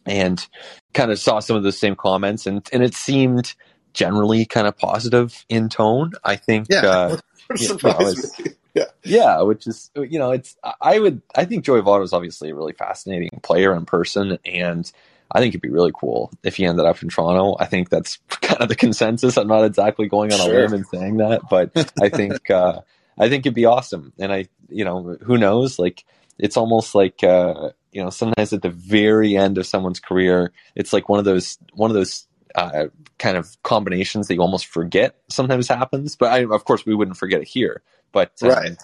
[0.06, 0.44] and
[0.92, 3.54] kind of saw some of the same comments, and and it seemed
[3.92, 6.12] generally kind of positive in tone.
[6.22, 6.68] I think.
[6.70, 6.86] Yeah.
[6.86, 7.16] Uh,
[7.58, 8.14] you know,
[8.74, 8.84] yeah.
[9.04, 12.54] Yeah, which is you know, it's I would I think Joey Votto is obviously a
[12.54, 14.90] really fascinating player in person and
[15.34, 17.56] I think it'd be really cool if he ended up in Toronto.
[17.58, 19.36] I think that's kind of the consensus.
[19.36, 20.62] I'm not exactly going on a sure.
[20.62, 22.80] limb and saying that, but I think uh,
[23.18, 24.12] I think it'd be awesome.
[24.18, 25.78] And I, you know, who knows?
[25.78, 26.04] Like
[26.38, 30.92] it's almost like uh, you know, sometimes at the very end of someone's career, it's
[30.92, 32.86] like one of those one of those uh,
[33.18, 36.14] kind of combinations that you almost forget sometimes happens.
[36.14, 37.82] But I, of course, we wouldn't forget it here.
[38.12, 38.76] But um, right.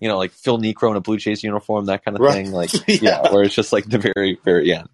[0.00, 2.32] You know, like Phil Niekro in a Blue Jays uniform, that kind of right.
[2.32, 2.52] thing.
[2.52, 2.98] Like, yeah.
[3.02, 4.88] yeah, where it's just like the very, very end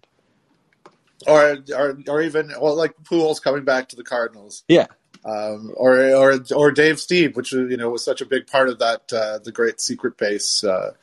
[1.27, 4.63] or or or even well, like Pujols coming back to the Cardinals.
[4.67, 4.87] Yeah.
[5.23, 8.79] Um, or or or Dave Stieb, which you know was such a big part of
[8.79, 10.93] that uh, the great secret base uh,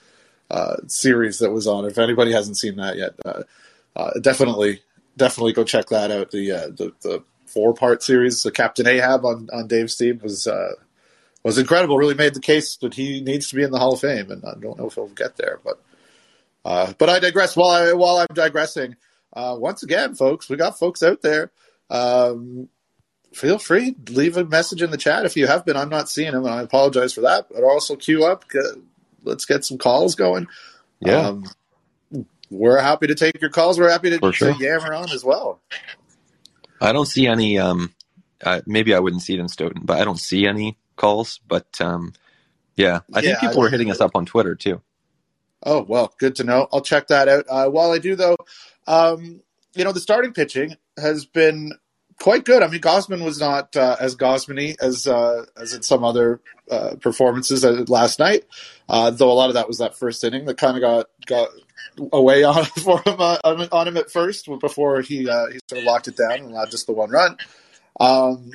[0.50, 1.84] uh, series that was on.
[1.84, 3.42] If anybody hasn't seen that yet, uh,
[3.96, 4.80] uh, definitely
[5.16, 6.30] definitely go check that out.
[6.30, 10.46] The uh, the, the four part series, the Captain Ahab on on Dave's team was
[10.46, 10.72] uh,
[11.42, 11.98] was incredible.
[11.98, 14.44] Really made the case that he needs to be in the Hall of Fame, and
[14.44, 15.82] I don't know if he'll get there, but
[16.64, 17.56] uh, but I digress.
[17.56, 18.96] While I while I'm digressing,
[19.32, 21.50] uh, once again, folks, we got folks out there.
[21.90, 22.68] Um,
[23.32, 25.76] feel free leave a message in the chat if you have been.
[25.76, 27.48] I'm not seeing them, and I apologize for that.
[27.50, 28.44] But also queue up.
[29.24, 30.48] Let's get some calls going.
[31.00, 31.28] Yeah.
[31.28, 31.44] Um,
[32.50, 33.78] we're happy to take your calls.
[33.78, 34.52] We're happy to, sure.
[34.52, 35.60] to yammer on as well.
[36.80, 37.58] I don't see any.
[37.58, 37.94] Um,
[38.44, 41.40] uh, maybe I wouldn't see it in Stoeten, but I don't see any calls.
[41.46, 42.12] But um,
[42.76, 44.82] yeah, I Yeah, think people I were hitting us up on Twitter too.
[45.64, 46.68] Oh well, good to know.
[46.72, 47.44] I'll check that out.
[47.48, 48.36] Uh, while I do, though,
[48.86, 49.40] um,
[49.74, 51.72] you know the starting pitching has been
[52.22, 52.62] quite good.
[52.62, 56.40] I mean, Gausman was not uh, as Gosmany as uh, as in some other
[56.70, 58.44] uh, performances uh, last night,
[58.88, 61.48] uh, though a lot of that was that first inning that kind of got got
[62.12, 66.08] away on for him uh, on, him at first before he he sort of locked
[66.08, 67.36] it down and allowed just the one run.
[68.00, 68.50] Um,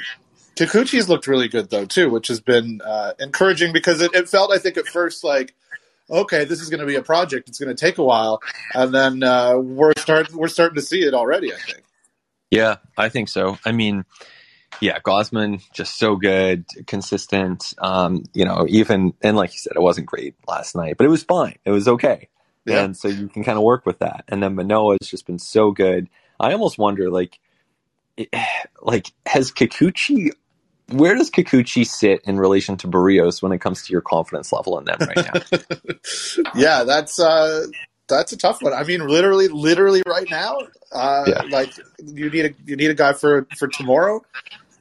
[0.55, 2.81] Kikuchi's looked really good though too, which has been
[3.19, 5.53] encouraging because it, it felt I think at first like
[6.09, 7.49] okay, this is going to be a project.
[7.49, 8.41] It's going to take a while,
[8.73, 11.53] and then uh, we're start we're starting to see it already.
[11.53, 11.83] I think.
[12.49, 13.57] Yeah, I think so.
[13.65, 14.05] I mean,
[14.79, 17.73] yeah, Gausman just so good, consistent.
[17.77, 21.09] Um, you know, even and like you said, it wasn't great last night, but it
[21.09, 21.57] was fine.
[21.65, 22.29] It was okay,
[22.65, 22.83] Yeah.
[22.83, 24.23] and so you can kind of work with that.
[24.27, 26.07] And then Manoah Manoah's just been so good.
[26.39, 27.39] I almost wonder, like,
[28.15, 28.29] it,
[28.81, 30.31] like has Kikuchi.
[30.91, 34.77] Where does Kikuchi sit in relation to Berrios when it comes to your confidence level
[34.79, 35.93] in them right now?
[36.55, 37.67] yeah, that's uh,
[38.07, 38.73] that's a tough one.
[38.73, 40.57] I mean, literally, literally right now,
[40.93, 41.41] uh, Yeah.
[41.49, 44.23] like you need a you need a guy for for tomorrow.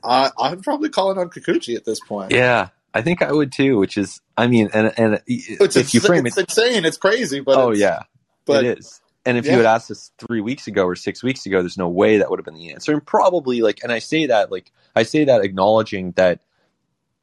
[0.04, 2.30] Uh, I'm probably calling on Kikuchi at this point.
[2.30, 3.76] yeah, I think I would too.
[3.76, 6.84] Which is, I mean, and and It's, if you frame it's it, insane.
[6.84, 8.04] It's crazy, but oh yeah,
[8.44, 9.00] but it is.
[9.26, 9.52] And if yeah.
[9.52, 12.30] you had asked us three weeks ago or six weeks ago, there's no way that
[12.30, 12.92] would have been the answer.
[12.92, 16.40] And probably like, and I say that like, I say that acknowledging that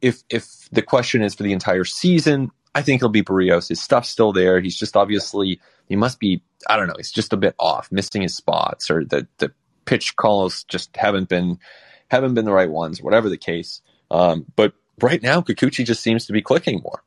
[0.02, 3.70] if if the question is for the entire season, I think it'll be Berrios.
[3.70, 4.60] His stuff's still there.
[4.60, 6.96] He's just obviously he must be I don't know.
[6.98, 9.54] He's just a bit off, missing his spots, or the the
[9.86, 11.58] pitch calls just haven't been
[12.10, 13.82] haven't been the right ones, whatever the case.
[14.12, 17.02] Um, but right now, Kikuchi just seems to be clicking more.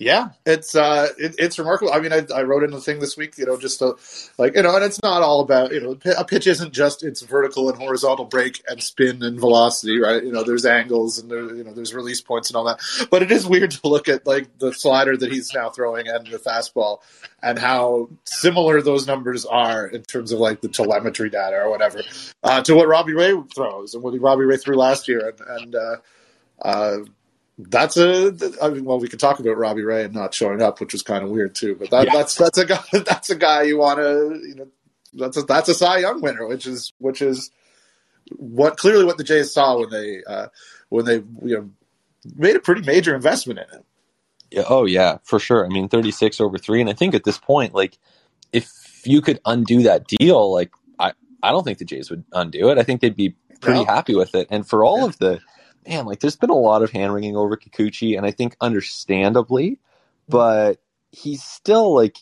[0.00, 1.92] Yeah, it's uh, it, it's remarkable.
[1.92, 3.96] I mean, I, I wrote in the thing this week, you know, just to,
[4.38, 7.20] like you know, and it's not all about you know, a pitch isn't just its
[7.20, 10.24] vertical and horizontal break and spin and velocity, right?
[10.24, 12.80] You know, there's angles and there, you know, there's release points and all that.
[13.10, 16.26] But it is weird to look at like the slider that he's now throwing and
[16.26, 17.00] the fastball,
[17.42, 22.00] and how similar those numbers are in terms of like the telemetry data or whatever
[22.42, 25.74] uh, to what Robbie Ray throws and what Robbie Ray threw last year, and, and
[25.74, 25.96] uh,
[26.62, 26.98] uh,
[27.68, 28.34] that's a.
[28.62, 31.02] I mean, well, we could talk about Robbie Ray and not showing up, which was
[31.02, 31.74] kind of weird too.
[31.74, 32.12] But that, Yeah.
[32.14, 32.82] that's that's a guy.
[32.92, 34.40] That's a guy you want to.
[34.46, 34.68] You know,
[35.14, 37.50] that's a, that's a Cy Young winner, which is which is
[38.36, 40.46] what clearly what the Jays saw when they uh,
[40.88, 41.70] when they you know
[42.36, 43.84] made a pretty major investment in him.
[44.50, 45.64] Yeah, oh yeah, for sure.
[45.64, 47.98] I mean, 36 over 3 and I think at this point like
[48.52, 48.72] if
[49.04, 52.78] you could undo that deal, like I I don't think the Jays would undo it.
[52.78, 53.86] I think they'd be pretty No.
[53.86, 54.48] happy with it.
[54.50, 55.06] And for all Yeah.
[55.06, 55.40] of the
[55.86, 59.78] man, like there's been a lot of hand wringing over Kikuchi and I think understandably,
[60.28, 60.80] but
[61.12, 62.18] he's still like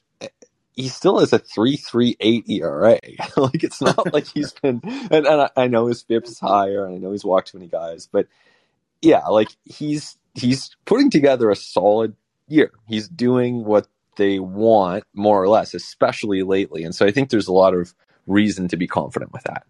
[0.73, 3.01] he still has a three three eight ERA.
[3.37, 6.85] like it's not like he's been and, and I, I know his FIP's is higher
[6.85, 8.27] and I know he's walked too many guys, but
[9.03, 12.15] yeah, like he's he's putting together a solid
[12.47, 12.73] year.
[12.87, 16.85] He's doing what they want more or less, especially lately.
[16.85, 17.95] And so I think there's a lot of
[18.27, 19.65] reason to be confident with that.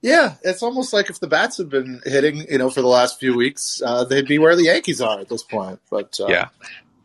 [0.00, 3.18] Yeah, it's almost like if the bats had been hitting, you know, for the last
[3.18, 5.80] few weeks, uh, they'd be where the Yankees are at this point.
[5.90, 6.48] But uh, Yeah.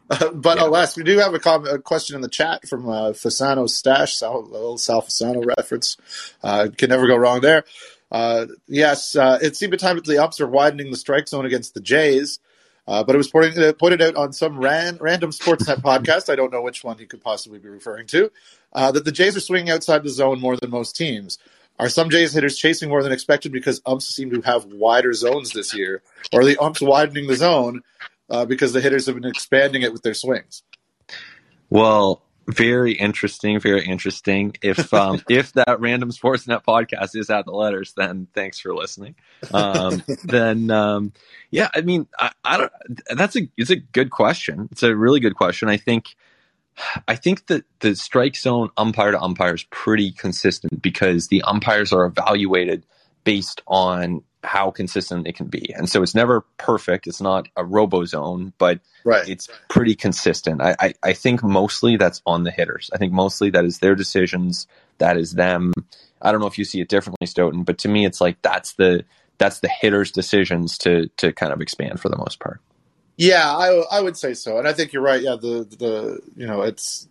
[0.33, 0.65] but Yeah.
[0.67, 4.15] alas, we do have a, com- a question in the chat from uh, Fasano's stash,
[4.17, 5.97] Sal- a little Sal Fasano reference.
[6.43, 7.63] Uh, can never go wrong there.
[8.11, 11.45] Uh, yes, uh, it seemed a time that the ups are widening the strike zone
[11.47, 12.39] against the Jays.
[12.85, 16.51] Uh, but it was pointed, pointed out on some ran, random Sportsnet podcast, I don't
[16.51, 18.29] know which one he could possibly be referring to,
[18.73, 21.39] uh, that the Jays are swinging outside the zone more than most teams.
[21.79, 25.51] Are some Jays hitters chasing more than expected because umps seem to have wider zones
[25.51, 26.03] this year?
[26.31, 27.81] Or are the umps widening the zone
[28.29, 30.63] uh, because the hitters have been expanding it with their swings?
[31.69, 34.55] Well, very interesting, very interesting.
[34.61, 39.15] If um, if that random Sportsnet podcast is at the letters, then thanks for listening.
[39.51, 41.13] Um, then um,
[41.51, 42.71] yeah, I mean, I, I don't.
[43.15, 44.69] That's a it's a good question.
[44.71, 45.69] It's a really good question.
[45.69, 46.15] I think
[47.07, 51.93] I think that the strike zone umpire to umpire is pretty consistent because the umpires
[51.93, 52.85] are evaluated
[53.23, 55.73] based on how consistent it can be.
[55.73, 57.07] And so it's never perfect.
[57.07, 59.27] It's not a robo zone, but Right.
[59.27, 60.61] it's pretty consistent.
[60.61, 62.89] I, I, I think mostly that's on the hitters.
[62.93, 64.67] I think mostly that is their decisions.
[64.97, 65.73] That is them.
[66.21, 68.73] I don't know if you see it differently, Stoeten, but to me, it's like that's
[68.73, 69.03] the
[69.39, 72.61] that's the hitters' decisions to to kind of expand for the most part.
[73.17, 75.21] Yeah, I, I would say so, and I think you're right.
[75.21, 77.07] Yeah, the the you know it's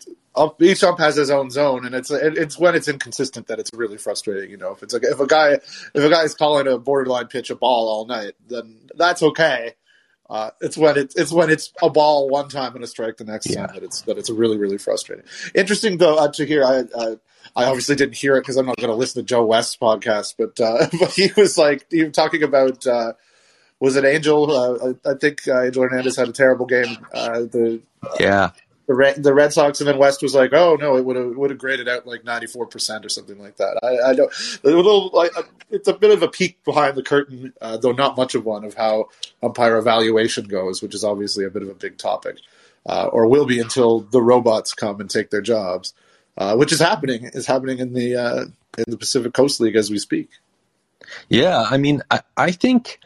[0.60, 3.98] each ump has his own zone, and it's it's when it's inconsistent that it's really
[3.98, 4.50] frustrating.
[4.50, 7.50] You know, if it's like if a guy if a guy's calling a borderline pitch
[7.50, 9.74] a ball all night, then that's okay.
[10.28, 13.24] Uh, it's when it's it's when it's a ball one time and a strike the
[13.24, 13.66] next Yeah.
[13.66, 15.24] time that it's that it's really really frustrating.
[15.54, 16.64] Interesting though uh, to hear.
[16.64, 17.16] I I,
[17.54, 20.34] I obviously didn't hear it because I'm not going to listen to Joe West's podcast,
[20.38, 22.84] but uh, but he was like he was talking about.
[23.82, 24.48] Was it Angel?
[24.48, 27.04] Uh, I think uh, Angel Hernandez had a terrible game.
[27.12, 27.80] Uh, the
[28.20, 28.50] Yeah,
[28.86, 31.36] the Red, the Red Sox, and then West was like, "Oh no, it would have
[31.36, 34.32] would have graded out like ninety four percent or something like that." I, I don't.
[34.62, 35.32] A little like
[35.68, 38.62] it's a bit of a peek behind the curtain, uh, though not much of one,
[38.64, 39.08] of how
[39.42, 42.36] umpire evaluation goes, which is obviously a bit of a big topic,
[42.86, 45.92] uh, or will be until the robots come and take their jobs,
[46.38, 47.24] uh, which is happening.
[47.34, 48.44] Is happening in the uh,
[48.78, 50.30] in the Pacific Coast League as we speak.
[51.28, 53.00] Yeah, I mean, I, I think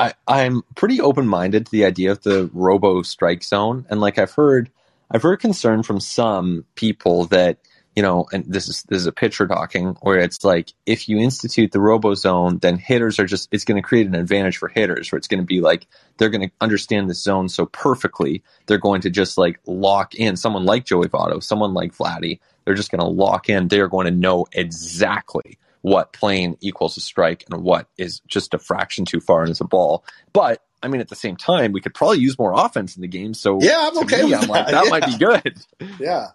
[0.00, 4.18] I, I'm pretty open minded to the idea of the robo strike zone, and like
[4.18, 4.70] I've heard,
[5.10, 7.58] I've heard concern from some people that
[7.96, 11.18] you know, and this is this is a pitcher talking, where it's like if you
[11.18, 14.68] institute the robo zone, then hitters are just it's going to create an advantage for
[14.68, 15.86] hitters, where it's going to be like
[16.16, 20.36] they're going to understand the zone so perfectly, they're going to just like lock in
[20.36, 23.68] someone like Joey Votto, someone like Vladdy, they're just going to lock in.
[23.68, 28.54] They are going to know exactly what plane equals a strike and what is just
[28.54, 30.04] a fraction too far and is a ball.
[30.32, 33.08] But I mean, at the same time, we could probably use more offense in the
[33.08, 33.34] game.
[33.34, 34.72] So Yeah, I'm okay me, with I'm like, that.
[34.72, 34.90] that Yeah.
[34.90, 35.58] might be good.
[35.98, 36.28] Yeah,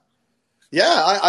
[0.72, 1.20] yeah, I,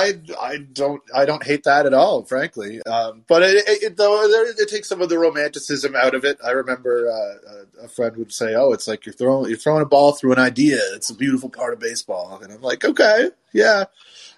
[0.41, 2.83] I, I don't, I don't hate that at all, frankly.
[2.83, 6.25] Um, but it, it, it though, there, it takes some of the romanticism out of
[6.25, 6.39] it.
[6.45, 9.83] I remember uh, a, a friend would say, "Oh, it's like you're throwing, you're throwing
[9.83, 10.81] a ball through an idea.
[10.95, 13.85] It's a beautiful part of baseball." And I'm like, "Okay, yeah."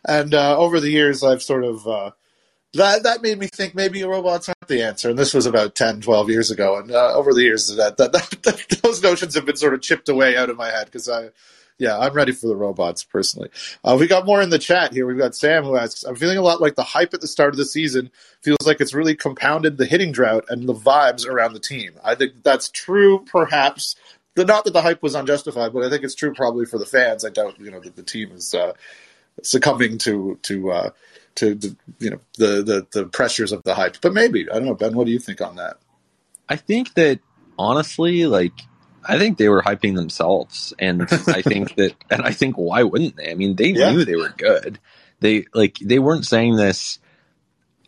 [0.05, 2.11] And uh, over the years, I've sort of uh,
[2.75, 5.11] that that made me think maybe robots aren't the answer.
[5.11, 6.79] And this was about 10, 12 years ago.
[6.79, 10.09] And uh, over the years, that, that, that those notions have been sort of chipped
[10.09, 11.31] away out of my head because I.
[11.81, 13.51] Yeah, I'm ready for the robots personally.
[13.85, 15.07] Uh, we got more in the chat here.
[15.07, 17.51] We've got Sam who asks, I'm feeling a lot like the hype at the start
[17.51, 18.11] of the season
[18.43, 21.93] feels like it's really compounded the hitting drought and the vibes around the team.
[22.03, 23.95] I think that's true, perhaps.
[24.37, 27.25] Not that the hype was unjustified, but I think it's true probably for the fans.
[27.25, 28.73] I doubt, you know, that the team is uh,
[29.45, 30.91] succumbing to to uh,
[31.39, 34.01] to the, you know the, the the pressures of the hype.
[34.01, 34.95] But maybe I don't know, Ben.
[34.95, 35.79] What do you think on that?
[36.49, 37.21] I think that
[37.59, 38.53] honestly, like,
[39.05, 43.17] I think they were hyping themselves, and I think that, and I think why wouldn't
[43.17, 43.31] they?
[43.31, 43.93] I mean, they Yeah.
[43.93, 44.79] knew they were good.
[45.21, 46.99] They like they weren't saying this.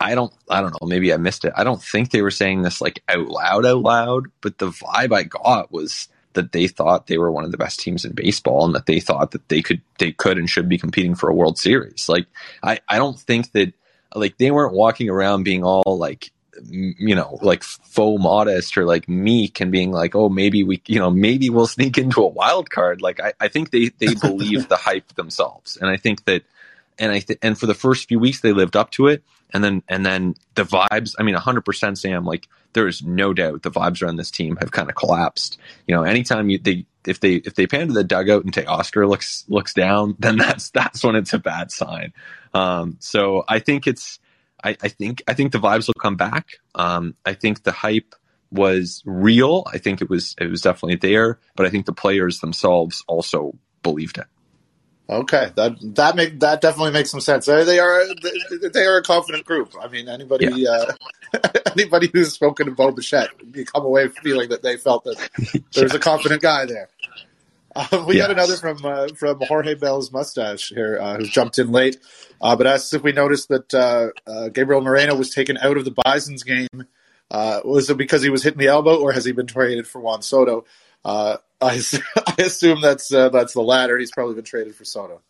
[0.01, 0.33] I don't.
[0.49, 0.87] I don't know.
[0.89, 1.53] Maybe I missed it.
[1.57, 4.27] I don't think they were saying this like out loud, out loud.
[4.41, 7.81] But the vibe I got was that they thought they were one of the best
[7.81, 10.79] teams in baseball, and that they thought that they could, they could, and should be
[10.79, 12.09] competing for a World Series.
[12.09, 12.27] Like,
[12.63, 13.73] I, I don't think that
[14.15, 16.33] like they weren't walking around being all like
[16.69, 20.99] you know like faux modest or like meek and being like oh maybe we you
[20.99, 23.01] know maybe we'll sneak into a wild card.
[23.01, 25.77] Like i, I think they they believe the hype themselves.
[25.77, 26.43] And i think that
[26.99, 29.23] and i th- and for the first few weeks they lived up to it.
[29.53, 33.63] And then and then the vibes i mean 100% sam like there is no doubt
[33.63, 37.21] the vibes around this team have kind of collapsed you know anytime you they if
[37.21, 41.03] they if they pan to the dugout and Oscar looks looks down then that's that's
[41.03, 42.13] when it's a bad sign
[42.55, 44.19] um, so I think it's,
[44.63, 46.59] I, I think, I think the vibes will come back.
[46.75, 48.15] Um, I think the hype
[48.51, 49.65] was real.
[49.73, 53.57] I think it was, it was definitely there, but I think the players themselves also
[53.83, 54.27] believed it.
[55.09, 57.47] Okay, that that make that definitely makes some sense.
[57.47, 58.05] They they are
[58.73, 59.75] they are a confident group.
[59.81, 60.93] I mean, anybody uh,
[61.73, 65.95] anybody who's spoken to Bo Bichette, you come away feeling that they felt that there's
[65.95, 66.89] a confident guy there.
[67.77, 68.31] Uh, we got Yes.
[68.31, 71.99] another from uh, from Jorge Bell's mustache here, uh, who jumped in late,
[72.41, 75.85] uh, but asked if we noticed that uh, uh, Gabriel Moreno was taken out of
[75.85, 76.85] the Bison's game.
[77.31, 80.01] Uh, was it because he was hitting the elbow, or has he been traded for
[80.01, 80.65] Juan Soto?
[81.05, 81.81] Uh, I,
[82.27, 83.97] I assume that's uh, that's the latter.
[83.99, 85.21] He's probably been traded for Soto.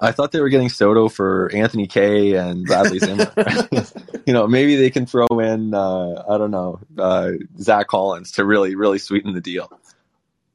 [0.00, 3.32] I thought they were getting Soto for Anthony Kay and Bradley Zimmer.
[4.26, 8.44] you know, maybe they can throw in, uh, I don't know, uh, Zack Collins to
[8.44, 9.70] really, really sweeten the deal.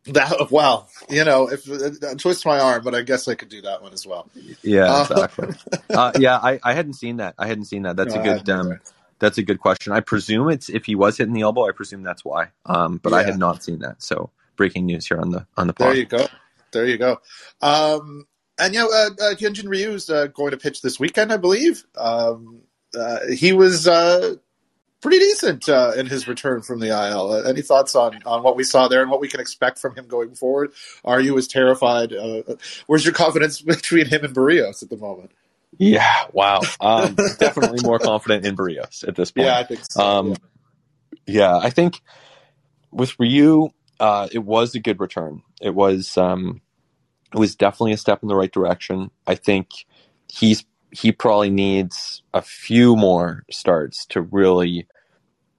[0.05, 3.61] That well, you know, if uh, twist my arm, but I guess I could do
[3.61, 4.29] that one as well.
[4.61, 5.47] Yeah, Uh, exactly.
[5.89, 7.35] uh, yeah, I, I hadn't seen that.
[7.39, 7.95] I hadn't seen that.
[7.95, 8.49] That's No, a good.
[8.49, 8.79] Um,
[9.19, 9.93] that's a good question.
[9.93, 11.67] I presume it's if he was hitting the elbow.
[11.67, 12.49] I presume that's why.
[12.65, 14.03] Um, but I had not seen that.
[14.03, 16.27] So breaking news here on the on the There you go.
[16.73, 17.21] There you go.
[17.61, 18.27] Um,
[18.63, 21.83] and you know, uh, uh, Hyunjin Ryu's uh, going to pitch this weekend, I believe.
[21.97, 22.61] Um,
[22.97, 24.35] uh, he was uh,
[25.01, 27.33] pretty decent uh, in his return from the IL.
[27.33, 29.95] Uh, any thoughts on, on what we saw there and what we can expect from
[29.95, 30.71] him going forward?
[31.03, 32.13] Are you as terrified?
[32.13, 32.43] Uh,
[32.87, 35.31] where's your confidence between him and Berrios at the moment?
[35.77, 36.61] Yeah, wow.
[36.79, 39.47] Um, definitely more confident in Berrios at this point.
[39.47, 40.01] Yeah, I think so.
[40.01, 40.35] Um,
[41.25, 41.99] yeah, I think
[42.91, 45.41] with Ryu, uh, it was a good return.
[45.61, 46.61] It was um,
[47.33, 49.09] it was definitely a step in the right direction.
[49.27, 49.85] I think
[50.27, 54.87] he's he probably needs a few more starts to really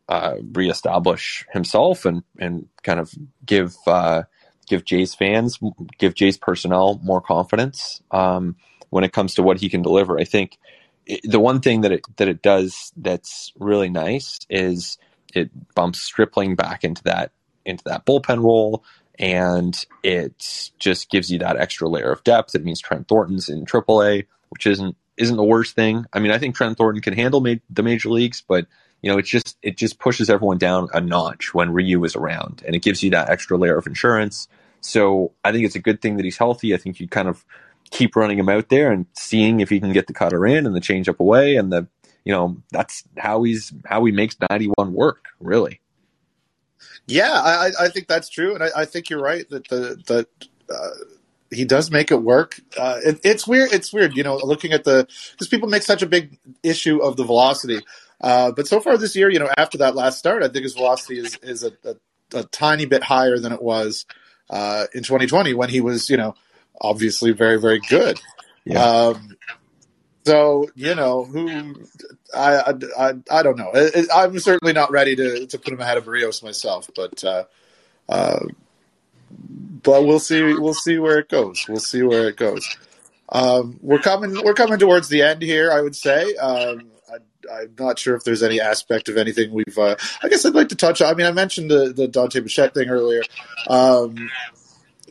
[0.08, 3.12] uh, reestablish himself and and kind of
[3.44, 4.22] give uh,
[4.68, 5.58] give Jays fans,
[5.98, 8.56] give Jays personnel more confidence um,
[8.90, 10.18] when it comes to what he can deliver.
[10.18, 10.58] I think
[11.06, 14.98] it, the one thing that it that it does that's really nice is
[15.34, 17.32] it bumps Stripling back into that
[17.64, 18.84] into that bullpen role
[19.18, 22.54] and it just gives you that extra layer of depth.
[22.54, 26.04] It means Trent Thornton's in AAA, which isn't isn't the worst thing.
[26.12, 28.66] I mean, I think Trent Thornton can handle ma- the major leagues, but
[29.02, 32.62] you know, it just it just pushes everyone down a notch when Ryu is around,
[32.66, 34.48] and it gives you that extra layer of insurance.
[34.80, 36.74] So I think it's a good thing that he's healthy.
[36.74, 37.44] I think you kind of
[37.90, 40.74] keep running him out there and seeing if he can get the cutter in and
[40.74, 41.86] the changeup away, and the
[42.24, 45.80] you know that's how he's how he makes ninety one work really.
[47.06, 50.28] Yeah, I, I think that's true, and I, I think you're right that the that
[50.70, 50.90] uh,
[51.50, 52.60] he does make it work.
[52.76, 53.72] Uh, it, it's weird.
[53.72, 57.16] It's weird, you know, looking at the because people make such a big issue of
[57.16, 57.80] the velocity,
[58.20, 60.74] uh, but so far this year, you know, after that last start, I think his
[60.74, 64.06] velocity is is a, a, a tiny bit higher than it was
[64.50, 66.34] uh, in 2020 when he was, you know,
[66.80, 68.18] obviously very very good.
[68.64, 68.82] Yeah.
[68.82, 69.36] Um,
[70.24, 71.74] so you know who
[72.34, 73.72] I I, I don't know.
[74.14, 77.44] I'm certainly not ready to, to put him ahead of Rios myself, but uh,
[78.08, 78.40] uh,
[79.82, 81.66] but we'll see we'll see where it goes.
[81.68, 82.76] We'll see where it goes.
[83.28, 85.70] Um, we're coming we're coming towards the end here.
[85.70, 86.34] I would say.
[86.36, 86.90] Um,
[87.50, 89.78] I, am not sure if there's any aspect of anything we've.
[89.78, 91.02] Uh, I guess I'd like to touch.
[91.02, 91.12] on.
[91.12, 93.22] I mean, I mentioned the the Dante Bichette thing earlier.
[93.68, 94.30] Um,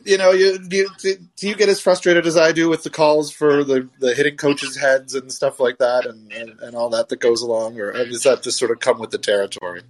[0.04, 0.88] you know, you, you,
[1.36, 4.36] do you get as frustrated as I do with the calls for the, the hitting
[4.36, 7.92] coaches' heads and stuff like that, and, and, and all that that goes along, or
[7.92, 9.82] does that just sort of come with the territory?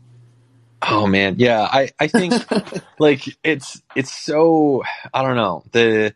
[0.86, 2.34] Oh man, yeah, I I think
[2.98, 6.14] like it's it's so I don't know the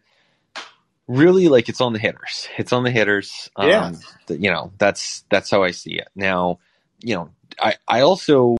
[1.06, 2.48] really like it's on the hitters.
[2.58, 3.50] It's on the hitters.
[3.56, 3.92] Um, yeah,
[4.26, 6.08] the, you know that's that's how I see it.
[6.14, 6.58] Now,
[7.00, 8.56] you know, I I also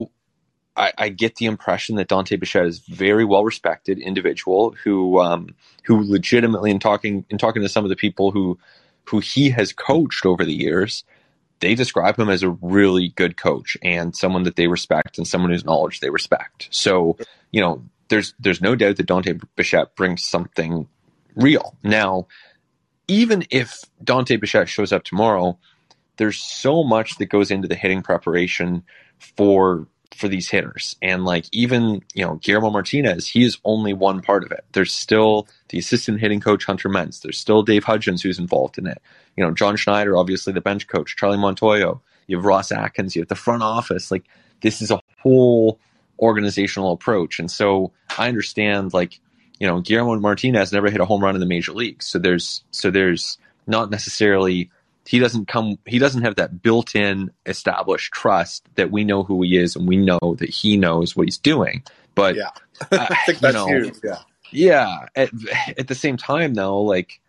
[0.78, 5.20] I, I, get the impression that Dante Bichette is a very well respected individual who
[5.20, 5.54] um,
[5.84, 8.58] who legitimately in talking in talking to some of the people who
[9.04, 11.04] who he has coached over the years,
[11.60, 15.50] they describe him as a really good coach and someone that they respect and someone
[15.50, 16.68] whose knowledge they respect.
[16.70, 17.16] So,
[17.50, 20.86] you know, there's there's no doubt that Dante Bichette brings something
[21.34, 21.76] real.
[21.82, 22.28] Now,
[23.08, 25.58] even if Dante Bichette shows up tomorrow,
[26.18, 28.84] there's so much that goes into the hitting preparation
[29.18, 30.96] for for these hitters.
[31.02, 34.64] And like even, you know, Guillermo Martinez, he is only one part of it.
[34.72, 37.20] There's still the assistant hitting coach Hunter Mense.
[37.20, 39.00] There's still Dave Hudgens who's involved in it.
[39.36, 43.22] You know, John Schneider, obviously the bench coach, Charlie Montoyo, you have Ross Atkins, you
[43.22, 44.10] have the front office.
[44.10, 44.24] Like
[44.60, 45.78] this is a whole
[46.18, 47.38] organizational approach.
[47.38, 49.20] And so I understand like,
[49.60, 52.06] you know, Guillermo Martinez never hit a home run in the major leagues.
[52.06, 54.70] So there's so there's not necessarily
[55.08, 59.56] he doesn't come he doesn't have that built-in established trust that we know who he
[59.56, 61.82] is and we know that he knows what he's doing.
[62.14, 62.50] But yeah.
[62.92, 64.18] I think that's know, huge yeah.
[64.50, 65.30] yeah at,
[65.78, 67.22] at the same time though like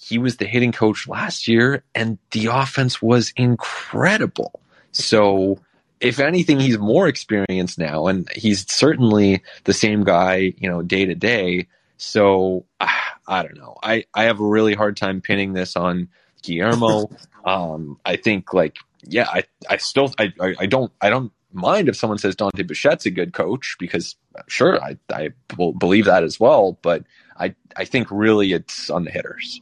[0.00, 4.60] he was the hitting coach last year and the offense was incredible.
[4.90, 5.60] So
[6.00, 11.06] if anything he's more experienced now and he's certainly the same guy you know day
[11.06, 11.68] to day.
[11.96, 13.76] So i don't know.
[13.84, 16.08] I i have a really hard time pinning this on
[16.42, 17.10] Guillermo.
[17.44, 21.96] um, I think like yeah, I I still I, I don't I don't mind if
[21.96, 24.16] someone says Dante Bichette's a good coach because
[24.46, 27.04] sure I I believe that as well, but
[27.38, 29.60] I I think really it's on the hitters.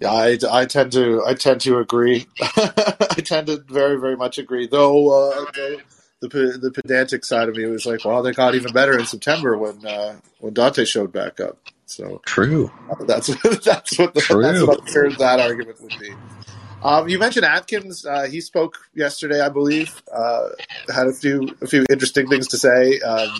[0.00, 2.26] Yeah, I, I tend to I tend to agree.
[2.40, 4.66] I tend to very very much agree.
[4.66, 5.44] Though uh,
[6.20, 9.06] the, the, the pedantic side of me was like, well, they got even better in
[9.06, 11.58] September when uh, when Dante showed back up.
[11.86, 12.70] So true.
[13.06, 13.28] That's
[13.64, 14.42] that's what the, true.
[14.42, 14.84] that's what
[15.18, 16.12] that argument would be.
[16.82, 18.04] Um, you mentioned Atkins.
[18.04, 20.02] Uh, he spoke yesterday, I believe.
[20.12, 20.48] Uh,
[20.92, 23.00] had a few a few interesting things to say.
[23.00, 23.30] Um,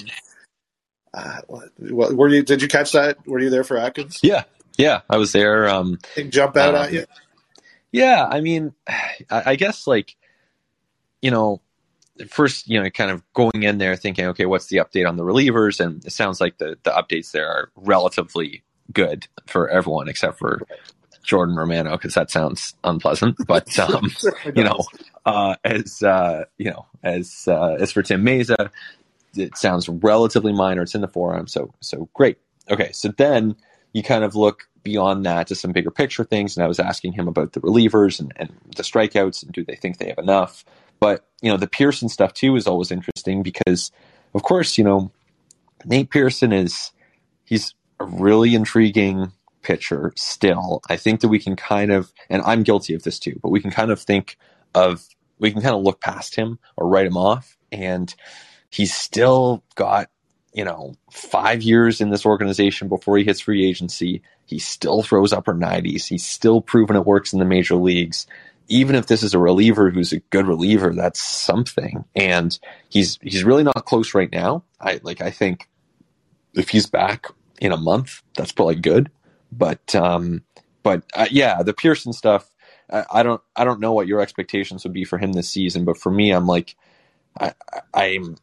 [1.13, 2.43] uh, what, what, were you?
[2.43, 3.27] Did you catch that?
[3.27, 4.21] Were you there for Atkins?
[4.23, 4.45] Yeah,
[4.77, 5.69] yeah, I was there.
[5.69, 7.07] Um, jump out at um, you?
[7.93, 10.17] Yeah, I mean, I, I guess like
[11.21, 11.61] you know,
[12.29, 15.25] first, you know, kind of going in there thinking, okay, what's the update on the
[15.25, 15.81] relievers?
[15.81, 18.62] And it sounds like the, the updates there are relatively
[18.93, 20.62] good for everyone except for
[21.23, 23.37] Jordan Romano because that sounds unpleasant.
[23.47, 24.11] But um,
[24.55, 24.81] you know,
[25.25, 28.71] uh, as uh, you know, as uh, as for Tim Mayza,
[29.37, 30.83] it sounds relatively minor.
[30.83, 32.39] It's in the forearm, so so great.
[32.71, 33.57] Okay, so then
[33.93, 37.12] you kind of look beyond that to some bigger picture things, and I was asking
[37.12, 40.64] him about the relievers and, and the strikeouts and do they think they have enough.
[41.01, 43.93] But you know, the Pearson stuff too is always interesting because,
[44.35, 45.11] of course, you know,
[45.85, 46.93] Nate Pearson is
[47.45, 49.33] he's a really intriguing
[49.63, 50.81] pitcher still.
[50.89, 53.61] I think that we can kind of, and I'm guilty of this too, but we
[53.61, 54.39] can kind of think
[54.75, 55.05] of,
[55.39, 57.57] we can kind of look past him or write him off.
[57.73, 58.15] And
[58.71, 60.09] he's still got,
[60.53, 64.23] you know, five years in this organization before he hits free agency.
[64.47, 66.07] He still throws upper 90s.
[66.07, 68.27] He's still proven it works in the major leagues.
[68.69, 72.05] Even if this is a reliever who's a good reliever, that's something.
[72.14, 72.59] And
[72.89, 74.64] he's he's really not close right now.
[74.81, 75.69] I like I think
[76.55, 77.27] if he's back
[77.61, 79.11] in a month, that's probably good.
[79.53, 80.43] But um,
[80.83, 82.51] but uh, yeah, the Pearson stuff.
[82.89, 85.85] I, I, don't I don't know what your expectations would be for him this season,
[85.85, 86.77] but for me, I'm like
[87.41, 87.53] I,
[87.93, 88.37] I'm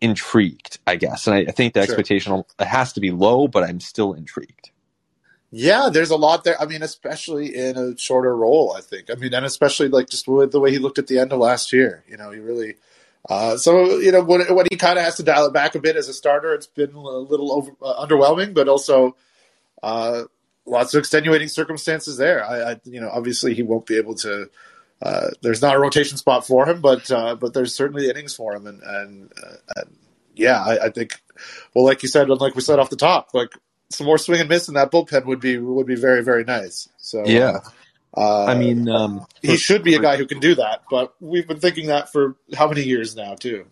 [0.00, 1.84] intrigued, I guess, and I, I think the sure.
[1.84, 4.71] expectation it has to be low, but I'm still intrigued.
[5.54, 6.60] Yeah, there's a lot there.
[6.60, 9.10] I mean, especially in a shorter role, I think.
[9.10, 11.40] I mean, and especially like just with the way he looked at the end of
[11.40, 12.02] last year.
[12.08, 12.76] You know, he really.
[13.28, 15.78] Uh, so you know when, when he kind of has to dial it back a
[15.78, 19.14] bit as a starter, it's been a little over, uh, underwhelming, but also
[19.82, 20.22] uh,
[20.64, 22.42] lots of extenuating circumstances there.
[22.42, 24.48] I, I, you know, obviously he won't be able to.
[25.02, 28.54] Uh, there's not a rotation spot for him, but uh, but there's certainly innings for
[28.54, 29.32] him, and and,
[29.76, 29.96] and
[30.34, 31.20] yeah, I, I, think.
[31.74, 33.52] Well, like you said, like we said off the top, like
[33.92, 36.88] some more swing and miss in that bullpen would be would be very very nice.
[36.98, 37.60] So yeah.
[38.14, 41.48] Uh, I mean, um, he should be a guy who can do that, but we've
[41.48, 43.64] been thinking that for how many years now, too.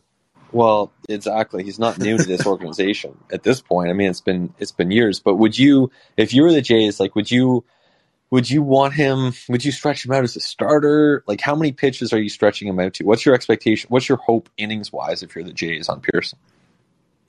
[0.53, 1.63] Well, exactly.
[1.63, 3.91] He's not new to this organization at this point.
[3.91, 5.21] I mean, it's been it's been years.
[5.21, 7.65] But would you, if you were the Jays, like, would you
[8.31, 9.33] would you want him?
[9.49, 11.23] Would you stretch him out as a starter?
[11.27, 13.05] Like, how many pitches are you stretching him out to?
[13.05, 13.89] What's your expectation?
[13.89, 16.39] What's your hope innings wise if you're the Jays on Pearson?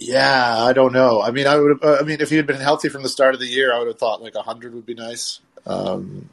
[0.04, 1.22] Yeah, I don't know.
[1.22, 1.84] I mean, I would.
[1.84, 3.78] Uh, I mean, if he had been healthy from the start of the year, I
[3.78, 5.42] would have thought like hundred would be nice.
[5.68, 6.28] Um,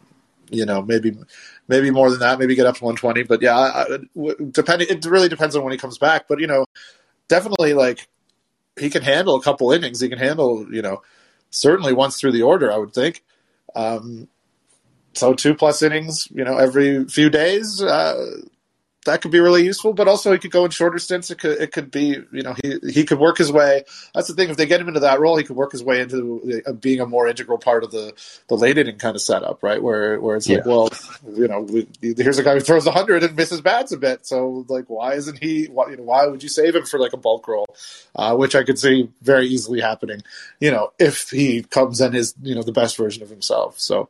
[0.48, 1.14] you know, maybe
[1.68, 3.24] maybe more than that, maybe get up to 120.
[3.24, 3.98] But yeah, I,
[4.52, 6.28] depending, it really depends on when he comes back.
[6.28, 6.64] But you know,
[7.28, 8.08] definitely like
[8.78, 10.00] he can handle a couple innings.
[10.00, 11.02] He can handle, you know,
[11.50, 12.72] certainly once through the order.
[12.72, 13.22] I would think.
[13.76, 14.28] Um,
[15.12, 17.82] so two plus innings, you know, every few days.
[17.82, 18.40] Uh,
[19.08, 19.92] that could be really useful.
[19.92, 21.30] But also, he could go in shorter stints.
[21.30, 23.84] It could it could be you know he he could work his way.
[24.14, 24.50] That's the thing.
[24.50, 27.00] If they get him into that role, he could work his way into uh, being
[27.00, 28.12] a more integral part of the
[28.48, 29.82] the late inning kind of setup, right?
[29.82, 30.58] Where where it's yeah.
[30.58, 30.90] like, well,
[31.34, 31.66] you know,
[32.00, 34.26] here's a guy who throws hundred and misses bats a bit.
[34.26, 35.66] So like, why isn't he?
[35.66, 37.66] Why, you know, why would you save him for like a bulk role?
[38.14, 40.22] Uh, which I could see very easily happening.
[40.60, 43.78] You know, if he comes in his you know the best version of himself.
[43.80, 44.08] So.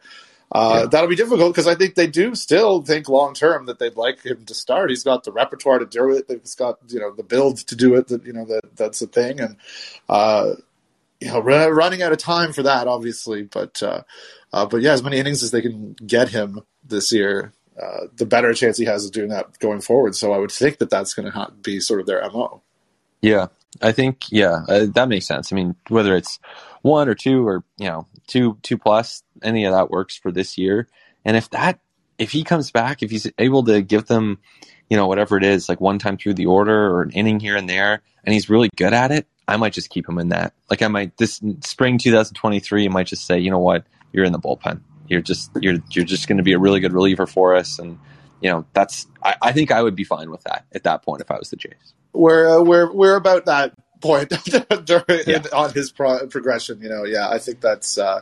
[0.50, 0.86] Uh, yeah.
[0.86, 4.22] That'll be difficult because I think they do still think long term that they'd like
[4.22, 4.88] him to start.
[4.88, 6.24] He's got the repertoire to do it.
[6.28, 8.08] He's got you know the build to do it.
[8.08, 9.56] That you know that that's the thing, and
[10.08, 10.52] uh,
[11.20, 13.42] you know running out of time for that, obviously.
[13.42, 14.02] But uh,
[14.52, 18.24] uh, but yeah, as many innings as they can get him this year, uh, the
[18.24, 20.16] better chance he has of doing that going forward.
[20.16, 22.62] So I would think that that's going to be sort of their mo.
[23.20, 23.48] Yeah,
[23.82, 25.52] I think yeah uh, that makes sense.
[25.52, 26.38] I mean, whether it's
[26.80, 30.56] one or two or you know two two plus any of that works for this
[30.56, 30.86] year.
[31.24, 31.80] And if that
[32.18, 34.38] if he comes back, if he's able to give them,
[34.88, 37.56] you know, whatever it is, like one time through the order or an inning here
[37.56, 40.52] and there, and he's really good at it, I might just keep him in that.
[40.70, 44.32] Like I might this spring 2023, I might just say, you know what, you're in
[44.32, 44.80] the bullpen.
[45.08, 47.98] You're just you're you're just going to be a really good reliever for us, and
[48.42, 51.22] you know that's I, I think I would be fine with that at that point
[51.22, 51.94] if I was the Jays.
[52.12, 54.32] We're uh, we're we're about that point
[54.84, 55.42] during, yeah.
[55.52, 56.80] on his pro- progression.
[56.80, 57.98] You know, yeah, I think that's.
[57.98, 58.20] Uh,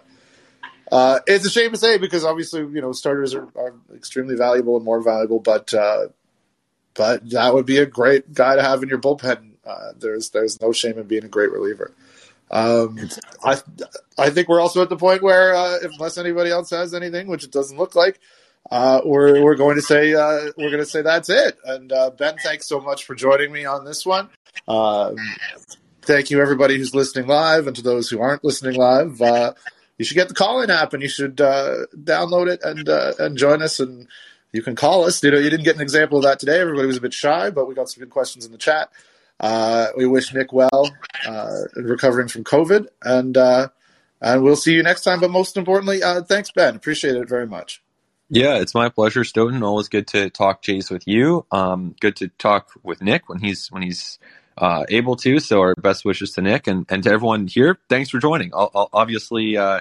[0.91, 4.77] uh, it's a shame to say because obviously you know starters are, are extremely valuable
[4.77, 6.09] and more valuable, but uh,
[6.95, 9.53] but that would be a great guy to have in your bullpen.
[9.65, 11.93] Uh, there's there's no shame in being a great reliever.
[12.51, 12.99] Um,
[13.45, 13.61] I
[14.17, 17.43] I think we're also at the point where uh, unless anybody else has anything, which
[17.45, 18.21] it doesn't look like,
[18.71, 21.59] uh, we're we're going to say uh, we're going to say that's it.
[21.65, 24.29] And uh, Ben, thanks so much for joining me on this one.
[24.67, 25.17] Um,
[26.03, 29.21] thank you everybody who's listening live, and to those who aren't listening live.
[29.21, 29.53] Uh,
[29.99, 33.39] you should get the Callin app and you should uh, download it and uh, and
[33.39, 34.09] join us and
[34.53, 35.23] you can call us.
[35.23, 36.61] You know, you didn't get an example of that today.
[36.61, 38.91] Everybody was a bit shy, but we got some good questions in the chat.
[39.97, 40.91] We wish Nick well
[41.77, 43.37] recovering from COVID, and
[44.21, 45.21] and we'll see you next time.
[45.21, 46.75] But most importantly, thanks, Ben.
[46.75, 47.83] Appreciate it very much.
[48.29, 49.63] Yeah, it's my pleasure, Stoeten.
[49.63, 51.47] Always good to talk Jays with you.
[51.53, 54.19] Um, good to talk with Nick when he's when he's
[54.59, 55.39] uh, able to.
[55.39, 57.79] So our best wishes to Nick and, and to everyone here.
[57.89, 58.53] Thanks for joining.
[58.53, 59.81] I'll, I'll obviously, uh,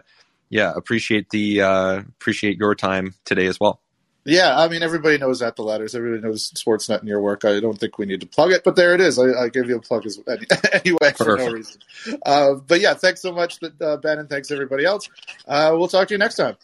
[0.49, 3.81] yeah, appreciate the uh, appreciate your time today as well.
[4.27, 5.93] Yeah, I mean, everybody knows at the letters.
[5.93, 7.45] Everybody knows Sportsnet and your work.
[7.45, 9.19] I don't think we need to plug it, but there it is.
[9.19, 11.47] I, I gave you a plug as, anyway for Perfect.
[11.47, 11.81] no reason.
[12.25, 15.09] Uh, but yeah, thanks so much, uh, Ben, and thanks everybody else.
[15.47, 16.57] Uh, we'll talk to you next time.